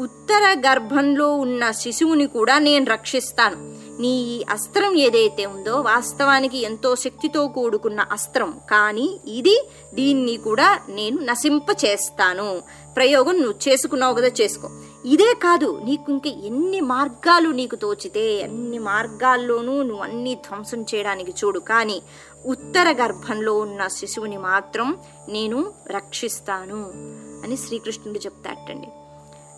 ఉత్తర 0.03 0.63
గర్భంలో 0.69 1.35
ఉన్న 1.35 1.71
శిశువుని 1.71 2.27
కూడా 2.27 2.59
నేను 2.59 2.85
రక్షిస్తాను. 2.85 3.76
నీ 4.01 4.09
ఈ 4.09 4.45
అస్త్రం 4.51 4.97
ఏదైతే 4.97 5.47
ఉందో 5.47 5.81
వాస్తవానికి 5.81 6.59
ఎంతో 6.59 6.97
శక్తితో 6.97 7.49
కూడుకున్న 7.49 8.01
అస్త్రం. 8.13 8.61
కానీ 8.71 9.21
ఇది 9.29 9.69
దీన్ని 9.95 10.37
కూడా 10.37 10.81
నేను 10.89 11.19
నశింప 11.23 11.67
చేస్తాను. 11.85 12.63
ప్రయోగం 12.97 13.37
నువ్వు 13.37 13.69
చేసుకున్నావు 13.69 14.15
కదా 14.15 14.31
చేసుకో. 14.41 14.71
ఇదే 15.05 15.35
కాదు 15.43 15.81
నీకు 15.85 16.13
ఇంక 16.13 16.27
ఎన్ని 16.27 16.81
మార్గాలు 16.81 17.49
నీకు 17.51 17.77
తోచితే 17.77 18.43
అన్ని 18.43 18.79
మార్గాల్లోనూ 18.79 19.83
నువ్వు 19.83 20.05
అన్ని 20.05 20.35
ధ్వంసం 20.35 20.83
చేయడానికి 20.83 21.31
చూడు. 21.31 21.59
కానీ 21.59 22.03
ఉత్తర 22.47 22.97
గర్భంలో 23.03 23.55
ఉన్న 23.59 23.87
శిశువుని 23.87 24.37
మాత్రం 24.37 24.97
నేను 25.29 25.73
రక్షిస్తాను 25.91 26.81
అని 27.45 27.57
శ్రీకృష్ణుడు 27.57 28.19
చెప్తాటండి 28.19 28.89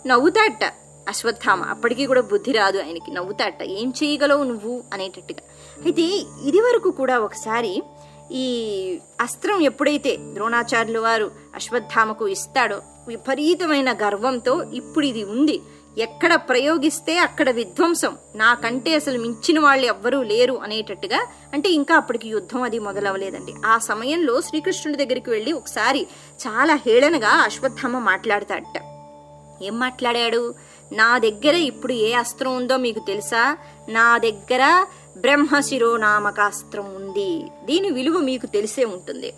నవ్వుతాట 0.08 0.64
అశ్వత్థామ. 1.08 1.62
అప్పటికీ 1.62 2.06
కూడా 2.06 2.20
బుద్ధి 2.20 2.52
రాదు 2.52 2.78
ఆయనకి. 2.78 3.10
నవ్వుతాట. 3.10 3.62
ఏం 3.62 3.92
చేయగలవు 4.04 4.44
నువ్వు? 4.44 4.84
అనేటట్టుగా. 4.92 5.48
అయితే 5.84 6.02
ఇది 6.44 6.60
వరకు 6.60 6.90
కూడా 6.90 7.18
ఒకసారి 7.18 7.82
ఈ 8.32 8.98
అస్త్రం 9.20 9.60
ఎప్పుడైతే 9.60 10.16
ద్రోణాచార్యులు 10.16 11.00
వారు 11.00 11.30
అశ్వత్థామకు 11.54 12.28
ఇస్తాడో 12.28 12.82
విపరీతమైన 13.08 13.92
గర్వంతో 13.92 14.62
ఇప్పుడు 14.62 15.06
ఇది 15.06 15.24
ఉంది. 15.24 15.60
ఎక్కడ 15.98 16.34
ప్రయోగిస్తే 16.34 17.18
అక్కడ 17.18 17.50
విధ్వంసం. 17.50 18.16
నాకంటే 18.34 18.94
అసలు 18.94 19.18
మించిన 19.18 19.60
వాళ్ళు 19.60 19.86
ఎవ్వరూ 19.86 20.22
లేరు 20.22 20.60
అనేటట్టుగా. 20.62 21.26
అంటే 21.52 21.68
ఇంకా 21.68 21.96
అప్పటికి 21.96 22.28
యుద్ధం 22.28 22.62
అది 22.62 22.78
మొదలవలేదండి 22.78 23.54
ఆ 23.66 23.78
సమయంలో 23.78 24.40
శ్రీకృష్ణుడి 24.40 25.04
దగ్గరికి 25.04 25.30
వెళ్ళి 25.30 25.52
ఒకసారి 25.52 26.06
చాలా 26.46 26.74
హేళనగా 26.74 27.28
అశ్వత్థామ 27.28 27.98
మాట్లాడతాడట. 27.98 28.82
ఏం 29.62 29.78
మాట్లాడాడు? 29.78 30.54
నా 30.92 31.18
దగ్గర 31.18 31.54
ఇప్పుడు 31.54 31.92
ఏ 31.92 32.12
అస్త్రం 32.12 32.56
ఉందో 32.56 32.76
మీకు 32.76 32.98
తెలుసా? 32.98 33.56
నా 33.88 34.18
దగ్గర 34.18 34.86
బ్రహ్మశిరో 35.16 35.96
నామక 35.96 36.40
అస్త్రం 36.40 36.94
ఉంది. 36.94 37.42
దీని 37.64 37.90
విలువ 37.90 38.20
మీకు 38.20 38.46
తెలిసే 38.46 38.84
ఉంటుంది. 38.84 39.34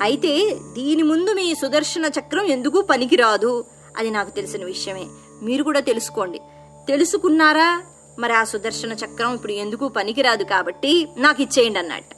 అయితే 0.00 0.58
దీని 0.72 1.02
ముందు 1.02 1.30
మీ 1.30 1.54
సుదర్శన 1.54 2.06
చక్రం 2.06 2.44
ఎందుకు 2.44 2.80
పనికిరాదు? 2.80 3.64
అది 3.96 4.10
నాకు 4.10 4.30
తెలిసిన 4.30 4.64
విషయమే. 4.64 5.06
మీరు 5.42 5.62
కూడా 5.62 5.80
తెలుసుకోండి. 5.80 6.40
తెలుసుకున్నారా? 6.88 7.82
మరి 8.18 8.32
ఆ 8.32 8.44
సుదర్శన 8.44 8.92
చక్రం 8.92 9.34
ఇప్పుడు 9.34 9.52
ఎందుకు 9.52 9.88
పనికిరాదు 9.88 10.44
కాబట్టి 10.44 11.08
నాకు 11.18 11.42
ఇచ్చేయండి 11.42 11.78
అన్నట్టు 11.78 12.16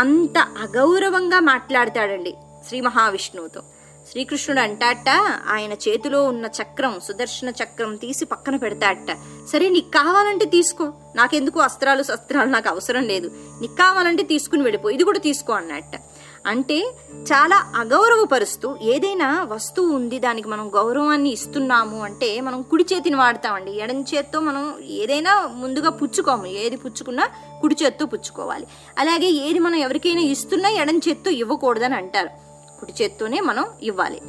అంత 0.00 0.38
అగౌరవంగా 0.38 1.40
మాట్లాడతాడండి 1.40 2.34
శ్రీ 2.68 2.80
మహావిష్ణువుతో. 2.80 3.62
శ్రీకృష్ణుడు 4.10 4.60
అంటాట 4.60 5.08
ఆయన 5.48 5.72
చేతిలో 5.72 6.22
ఉన్న 6.22 6.46
చక్రం 6.46 7.00
సుదర్శన 7.08 7.48
చక్రం 7.48 7.96
తీసి 7.96 8.24
పక్కన 8.24 8.56
పెడతాట 8.56 9.12
సరే 9.52 9.68
నీకు 9.68 9.90
కావాలంటే 9.90 10.44
తీసుకో. 10.44 10.92
నాకెందుకు 11.16 11.60
అస్త్రాలు 11.60 12.02
శస్త్రాలు? 12.02 12.50
నాకు 12.50 12.68
అవసరం 12.68 13.02
లేదు. 13.02 13.30
నీకు 13.60 13.72
కావాలంటే 13.72 14.22
తీసుకుని 14.22 14.62
వెళ్ళిపో. 14.62 14.90
ఇది 14.90 15.04
కూడా 15.04 15.18
తీసుకో 15.18 15.52
అన్నట్ట 15.52 16.00
అంటే 16.46 16.94
చాలా 17.16 17.72
అగౌరవపరుస్తూ 17.76 18.76
ఏదైనా 18.82 19.42
వస్తువు 19.42 19.94
ఉంది 19.94 20.18
దానికి 20.18 20.48
మనం 20.48 20.70
గౌరవాన్ని 20.74 21.30
ఇస్తున్నాము 21.30 22.04
అంటే 22.04 22.40
మనం 22.40 22.62
కుడి 22.62 22.84
చేతిని 22.92 23.16
వాడతామండి. 23.16 23.70
ఎడం 23.70 24.02
చేత్తో 24.02 24.40
మనం 24.40 24.74
ఏదైనా 24.86 25.46
ముందుగా 25.46 25.90
పుచ్చుకోము. 25.90 26.46
ఏది 26.46 26.76
పుచ్చుకున్నా 26.76 27.28
కుడి 27.60 27.76
చేత్తో 27.82 28.06
పుచ్చుకోవాలి. 28.06 28.66
అలాగే 28.98 29.26
ఏది 29.26 29.58
మనం 29.58 29.74
ఎవరికైనా 29.74 30.20
ఇస్తున్నా 30.20 30.68
ఎడం 30.68 31.00
చేత్తో 31.08 31.30
ఇవ్వకూడదని 31.30 31.94
అంటారు. 31.94 32.45
కుడి 32.80 33.02
చేత్తోనే 33.02 33.40
మనం 33.40 33.66
ఇవ్వాలి. 33.82 34.20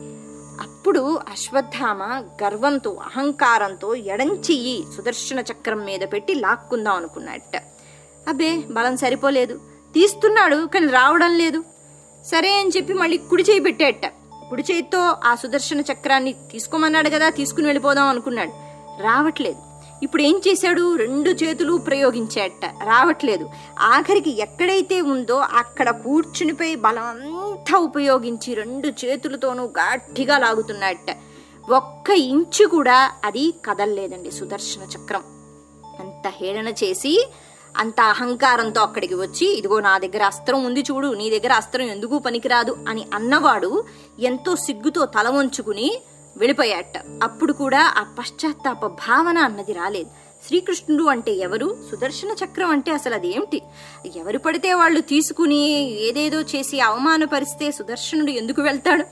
అప్పుడు 0.62 1.20
అశ్వత్థామ 1.32 2.04
గర్వంతో 2.44 2.94
అహంకారంతో 2.94 3.96
ఎడంచెయ్యి 3.96 4.86
సుదర్శన 4.98 5.40
చక్రం 5.40 5.86
మీద 5.86 6.00
పెట్టి 6.00 6.36
లాక్కుందాం 6.36 6.96
అనుకున్నట్ట. 6.96 7.64
అబ్బే 8.28 8.58
బలం 8.58 8.98
సరిపోలేదు. 8.98 9.56
తీస్తున్నాడు 9.94 10.56
కానీ 10.56 10.88
రావడం 10.88 11.38
లేదు. 11.38 11.64
సరే 12.26 12.60
అని 12.60 12.70
చెప్పి 12.70 12.94
మళ్ళీ 12.94 13.18
కుడి 13.18 13.44
చేయి 13.44 13.60
పెట్టేట. 13.60 14.06
కుడి 14.50 14.64
చేయితో 14.72 15.18
ఆ 15.24 15.36
సుదర్శన 15.36 15.82
చక్రాన్ని 15.82 16.34
తీసుకోమన్నాడు 16.34 17.10
కదా 17.10 17.30
తీసుకుని 17.30 17.66
వెళ్ళిపోదాం 17.66 18.08
అనుకున్నాడు. 18.08 18.52
రావట్లేదు. 19.02 19.67
ఇప్పుడు 20.04 20.22
ఏం 20.22 20.42
చేశాడు? 20.48 20.96
రెండు 20.96 21.30
చేతులు 21.30 21.74
ప్రయోగించేట. 21.78 22.66
రావట్లేదు. 22.66 23.50
ఆఖరికి 23.80 24.42
ఎక్కడైతే 24.42 25.02
ఉందో 25.02 25.36
అక్కడ 25.36 25.90
కూర్చునిపై 25.90 26.76
బలం 26.76 27.04
అంతా 27.04 27.78
ఉపయోగించి 27.78 28.54
రెండు 28.54 28.88
చేతులతోనూ 28.88 29.64
గట్టిగా 29.66 30.38
లాగుతున్నట్ట 30.38 31.18
ఒక్క 31.72 32.10
ఇంచు 32.10 32.66
కూడా 32.66 33.12
అది 33.26 33.54
కదలలేదండి 33.66 34.32
సుదర్శన 34.32 34.82
చక్రం. 34.84 35.24
అంత 36.00 36.28
హేళన 36.28 36.68
చేసి 36.68 37.30
అంత 37.78 38.02
అహంకారంతో 38.02 38.82
అక్కడికి 38.82 39.14
వచ్చి 39.14 39.58
ఇదిగో 39.58 39.80
నా 39.80 39.98
దగ్గర 39.98 40.24
అస్త్రం 40.24 40.66
ఉంది 40.66 40.82
చూడు 40.82 41.14
నీ 41.14 41.30
దగ్గర 41.30 41.54
అస్త్రం 41.54 41.86
ఎందుకు 41.86 42.20
పనికిరాదు 42.20 42.78
అని 42.88 43.06
అన్నవాడు 43.14 43.84
ఎంతో 44.20 44.56
సిగ్గుతో 44.56 45.06
తల 45.06 45.30
వంచుకుని 45.30 46.02
వెళ్ళిపోయాట 46.38 46.98
అప్పుడు 47.24 47.54
కూడా 47.54 47.94
ఆ 47.98 48.04
పశ్చాత్తాప 48.20 48.86
భావన 48.86 49.38
అన్నది 49.38 49.74
రాలేదు. 49.74 50.10
శ్రీకృష్ణుడు 50.48 51.04
అంటే 51.04 51.34
ఎవరు? 51.34 51.78
సుదర్శన 51.92 52.36
చక్రం 52.46 52.70
అంటే 52.70 52.92
అసలు 52.92 53.16
అదేమిటి? 53.16 53.62
ఎవరు 54.16 54.38
పడితే 54.38 54.74
వాళ్ళు 54.74 55.02
తీసుకుని 55.02 55.60
ఏదేదో 56.02 56.42
చేసి 56.42 56.80
అవమానపరిస్తే 56.80 57.72
సుదర్శనుడు 57.72 58.32
ఎందుకు 58.32 58.62
వెళ్తాడు? 58.62 59.06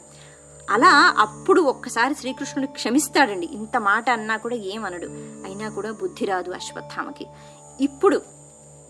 అలా 0.69 1.15
అప్పుడు 1.17 1.61
ఒక్కసారి 1.61 2.15
శ్రీకృష్ణుడు 2.15 2.67
క్షమిస్తాడండి. 2.67 3.49
ఇంత 3.51 3.77
మాట 3.77 4.09
అన్నా 4.09 4.37
కూడా 4.37 4.55
ఏమనడు. 4.55 5.07
అయినా 5.45 5.69
కూడా 5.69 5.91
బుద్ధి 5.91 6.25
రాదు 6.25 6.51
అశ్వత్థామకి. 6.51 7.25
ఇప్పుడు 7.81 8.21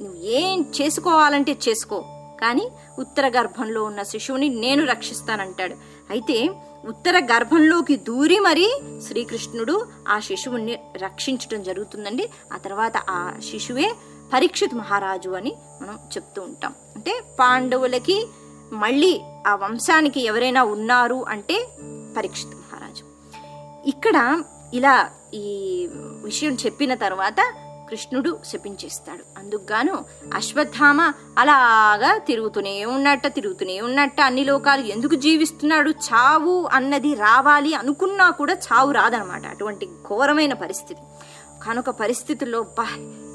నువ్వు 0.02 0.22
ఏం 0.24 0.66
చేసుకోవాలంటే 0.82 1.52
చేసుకో. 1.52 2.15
కానీ 2.42 2.70
ఉత్తర 3.00 3.28
గర్భంలో 3.28 3.84
ఉన్న 3.84 4.04
శిశువుని 4.04 4.50
నేను 4.50 4.86
రక్షిస్తానంటాడు. 4.86 5.76
అయితే 6.10 6.50
ఉత్తర 6.86 7.20
గర్భంలోకి 7.20 7.96
దూరి 7.96 8.40
మరి 8.40 8.82
శ్రీకృష్ణుడు 9.08 9.88
ఆ 10.08 10.20
శిశువుని 10.20 10.80
రక్షించడం 10.98 11.64
జరుగుతుందండి. 11.64 12.30
ఆ 12.54 12.58
తర్వాత 12.58 12.98
ఆ 13.10 13.34
శిశువే 13.52 13.96
పరీక్షిత్ 14.34 14.76
మహారాజు 14.76 15.30
అని 15.30 15.56
మనం 15.82 15.94
చెప్తూ 15.94 16.42
ఉంటాం. 16.42 16.74
అంటే 16.96 17.22
పాండవులకి 17.40 18.28
మళ్ళీ 18.74 19.22
ఆ 19.48 19.56
వంశానికి 19.56 20.22
ఎవరైనా 20.26 20.64
ఉన్నారు 20.64 21.26
అంటే 21.30 21.68
పరీక్షిత్ 22.18 22.56
మహారాజు. 22.56 23.06
ఇక్కడ 23.90 24.44
ఇలా 24.74 25.10
ఈ 25.34 25.88
విషయం 26.24 26.58
చెప్పిన 26.66 26.96
తర్వాత 26.96 27.54
కృష్ణుడు 27.90 28.40
శపించేస్తాడు. 28.46 29.40
అందుకుగాను 29.40 30.06
అశ్వత్థామ 30.34 31.02
అలాగా 31.38 32.18
తిరుగుతూనే 32.18 32.86
ఉన్నట్ట 32.86 33.28
తిరుగుతూనే 33.28 33.82
ఉన్నట్ట 33.82 34.22
అన్ని 34.22 34.44
లోకాలు 34.44 34.82
ఎందుకు 34.82 35.16
జీవిస్తున్నాడు? 35.16 35.90
చావు 35.90 36.70
అన్నది 36.72 37.16
రావాలి 37.16 37.74
అనుకున్నా 37.74 38.30
కూడా 38.30 38.54
చావు 38.54 38.92
రాదనమాట 38.92 39.46
అటువంటి 39.46 39.86
ఘోరమైన 39.86 40.54
పరిస్థితి. 40.54 41.02
కనుక 41.64 41.90
పరిస్థితుల్లో 41.90 42.62
బా 42.62 42.88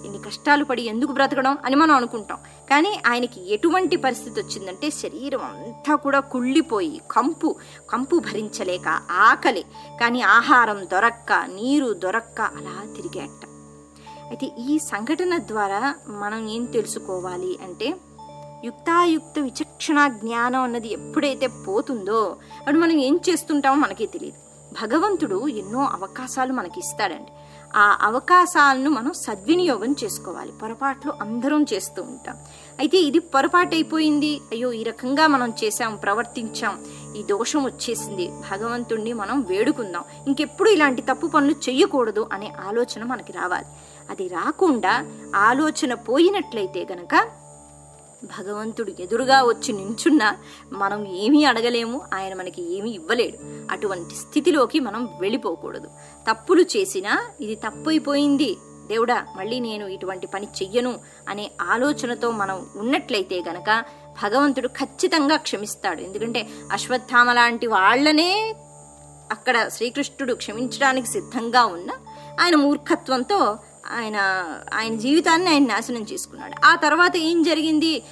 ఇన్ని 0.04 0.18
కష్టాలు 0.18 0.64
పడి 0.64 0.82
ఎందుకు 0.82 1.12
బ్రతకడం? 1.12 1.58
అని 1.64 1.76
మనం 1.76 1.94
అనుకుంటాం. 1.94 2.38
కానీ 2.70 3.00
ఆయనకి 3.06 3.54
ఎటువంటి 3.54 3.96
పరిస్థితి 3.96 4.40
వచ్చిందంటే 4.40 4.90
శరీరం 4.90 5.40
అంతా 5.40 5.94
కూడా 5.94 6.20
కుళ్ళిపోయి 6.20 7.00
కంపు 7.10 7.56
కంపు 7.90 8.16
భరించలేక 8.16 8.88
ఆకలి. 9.10 9.64
కానీ 10.00 10.20
ఆహారం 10.20 10.86
దొరక్క 10.92 11.32
నీరు 11.32 11.92
దొరక్క 11.92 12.40
అలా 12.40 12.94
తిరిగేట 12.96 13.49
అయితే 14.31 14.47
ఈ 14.47 14.79
సంఘటన 14.79 15.38
ద్వారా 15.38 15.95
మనం 16.09 16.49
ఏం 16.49 16.64
తెలుసుకోవాలి 16.64 17.59
అంటే 17.64 17.88
యుక్తాయుక్త 18.64 19.38
విచక్షణ 19.38 20.09
జ్ఞానం 20.09 20.62
అన్నది 20.62 20.88
ఎప్పుడైతే 20.93 21.47
పోతుందో 21.47 22.37
అప్పుడు 22.59 22.79
మనం 22.79 22.97
ఏం 22.99 23.21
చేస్తుంటామో 23.29 23.77
మనకే 23.81 24.07
తెలియదు. 24.07 24.38
భగవంతుడు 24.75 25.49
ఎన్నో 25.49 25.81
అవకాశాలు 25.81 26.53
మనకి 26.53 26.81
ఇస్తాడండి. 26.81 27.33
ఆ 27.76 27.98
అవకాశాలను 28.02 28.90
మనం 28.90 29.12
సద్వినియోగం 29.12 29.96
చేసుకోవాలి. 30.04 30.52
పొరపాట్లు 30.52 31.12
అందరం 31.20 31.66
చేస్తూ 31.72 32.02
ఉంటాం. 32.02 32.37
అయితే 32.78 32.98
ఇది 32.98 33.18
పొరపాటు 33.18 33.74
అయిపోయింది. 33.74 34.40
అయ్యో 34.52 34.72
ఈ 34.72 34.83
రకంగా 34.83 35.26
మనం 35.26 35.52
చేసాం 35.64 35.96
ప్రవర్తించాం. 35.96 36.85
ఈ 37.16 37.22
దోషం 37.22 37.64
వచ్చేసింది. 37.64 38.28
భగవంతుణ్ణి 38.28 39.12
మనం 39.12 39.40
వేడుకుందాం. 39.48 40.04
ఇంకెప్పుడు 40.26 40.70
ఇలాంటి 40.70 41.02
తప్పు 41.02 41.26
పనులు 41.26 41.52
చెయ్యకూడదు 41.52 42.28
అనే 42.33 42.52
ఆలోచన 42.68 43.04
మనకి 43.04 43.33
రావాలి. 43.33 43.66
అది 44.11 44.28
రాకుండా 44.28 45.06
ఆలోచన 45.37 45.94
పోయినట్లయితే 45.94 46.88
గనక 46.92 47.39
భగవంతుడు 48.24 48.92
ఎదురుగా 49.00 49.42
వచ్చి 49.42 49.72
నించున్నా 49.72 50.37
మనం 50.72 51.06
ఏమీ 51.16 51.44
అడగలేము 51.44 52.00
ఆయన 52.14 52.35
మనకి 52.35 52.78
ఏమీ 52.78 52.90
ఇవ్వలేడు. 52.90 53.38
అటువంటి 53.70 54.14
స్థితిలోకి 54.14 54.80
మనం 54.80 55.09
వెళ్ళిపోకూడదు. 55.20 55.88
తప్పులు 56.30 56.62
చేసినా 56.62 57.30
ఇది 57.40 57.54
తప్పైపోయింది. 57.54 58.56
దేవుడా 58.87 59.26
మళ్ళీ 59.37 59.61
నేను 59.61 59.87
ఇటువంటి 59.87 60.26
పని 60.26 60.48
చెయ్యను 60.62 61.00
అనే 61.28 61.50
ఆలోచనతో 61.61 62.30
మనం 62.30 62.66
ఉన్నట్లయితే 62.76 63.44
గనక 63.48 63.85
భగవంతుడు 64.22 64.68
ఖచ్చితంగా 64.68 65.37
క్షమిస్తాడు. 65.37 66.00
ఎందుకంటే 66.00 66.48
అశ్వత్థామ 66.72 67.33
లాంటి 67.33 67.66
వాళ్ళనే 67.66 68.54
అక్కడ 69.30 69.68
శ్రీకృష్ణుడు 69.68 70.35
క్షమించడానికి 70.35 71.06
సిద్ధంగా 71.06 71.64
ఉన్న 71.64 71.90
ఆయన 72.40 72.56
మూర్ఖత్వంతో 72.56 73.59
ఆయన 73.87 74.16
ఆయన 74.75 74.97
జీవితాన్ని 74.97 75.51
ఆయన 75.51 75.66
నాశనం 75.66 76.07
చేసుకున్నాడు. 76.12 76.66
ఆ 76.66 76.75
తర్వాత 76.75 77.16
ఏం 77.16 77.43
జరిగింది? 77.43 78.03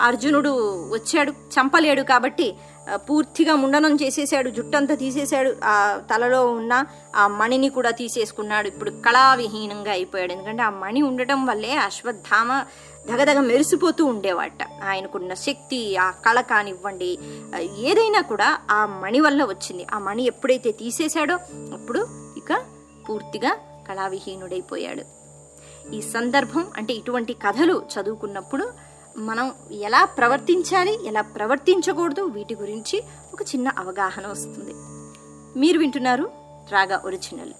అర్జునుడు 0.00 0.50
వచ్చాడు 0.88 1.30
చంపలేడు 1.30 2.02
కాబట్టి 2.02 2.56
పూర్తిగా 2.94 3.54
ముండనం 3.54 3.94
చేసేసాడు 3.94 4.50
జుట్టంతా 4.50 4.94
తీసేశాడు 4.94 5.56
ఆ 5.64 6.00
తలలో 6.10 6.46
ఉన్న 6.46 6.84
ఆ 7.16 7.26
మణిని 7.26 7.68
కూడా 7.68 7.90
తీసేసుకున్నాడు. 7.90 8.68
ఇప్పుడు 8.68 8.90
కళావిహీనంగా 8.90 9.90
అయిపోయాడు. 9.90 10.32
ఎందుకంటే 10.32 10.62
ఆ 10.62 10.70
మణి 10.70 11.02
ఉండటం 11.02 11.46
వల్లే 11.46 11.72
అశ్వత్థామ 11.74 12.64
దగదగ 13.10 13.40
మెరిసిపోతూ 13.40 14.04
ఉండేవాట. 14.04 14.62
ఆయనకున్న 14.84 15.34
శక్తి 15.34 15.96
ఆ 15.96 16.10
కళ 16.10 16.40
కానివ్వండి 16.40 17.18
ఏదైనా 17.78 18.20
కూడా 18.20 18.58
ఆ 18.70 18.86
మణి 18.86 19.20
వల్ల 19.20 19.44
వచ్చింది. 19.44 19.86
ఆ 19.94 19.98
మణి 19.98 20.22
ఎప్పుడైతే 20.26 20.72
తీసేశాడో 20.72 21.34
అప్పుడు 21.72 22.08
ఇక 22.36 22.64
పూర్తిగా 23.08 23.56
కళావిహీనుడైపోయాడు 23.86 25.02
ఈ 25.92 26.00
సందర్భం 26.00 26.66
అంటే 26.76 26.92
ఇటువంటి 26.92 27.32
కథలు 27.32 27.82
చదువుకున్నప్పుడు 27.94 28.72
మనం 29.16 29.52
ఎలా 29.72 30.04
ప్రవర్తించాలి 30.04 31.06
ఎలా 31.06 31.20
ప్రవర్తించకూడదు 31.20 32.22
వీటి 32.22 32.54
గురించి 32.54 33.02
ఒక 33.32 33.42
చిన్న 33.42 33.68
అవగాహన 33.68 34.26
వస్తుంది. 34.26 34.74
మీరు 35.58 35.78
వింటున్నారు 35.78 36.30
రాగా 36.72 37.02
ఒరిజినల్. 37.04 37.52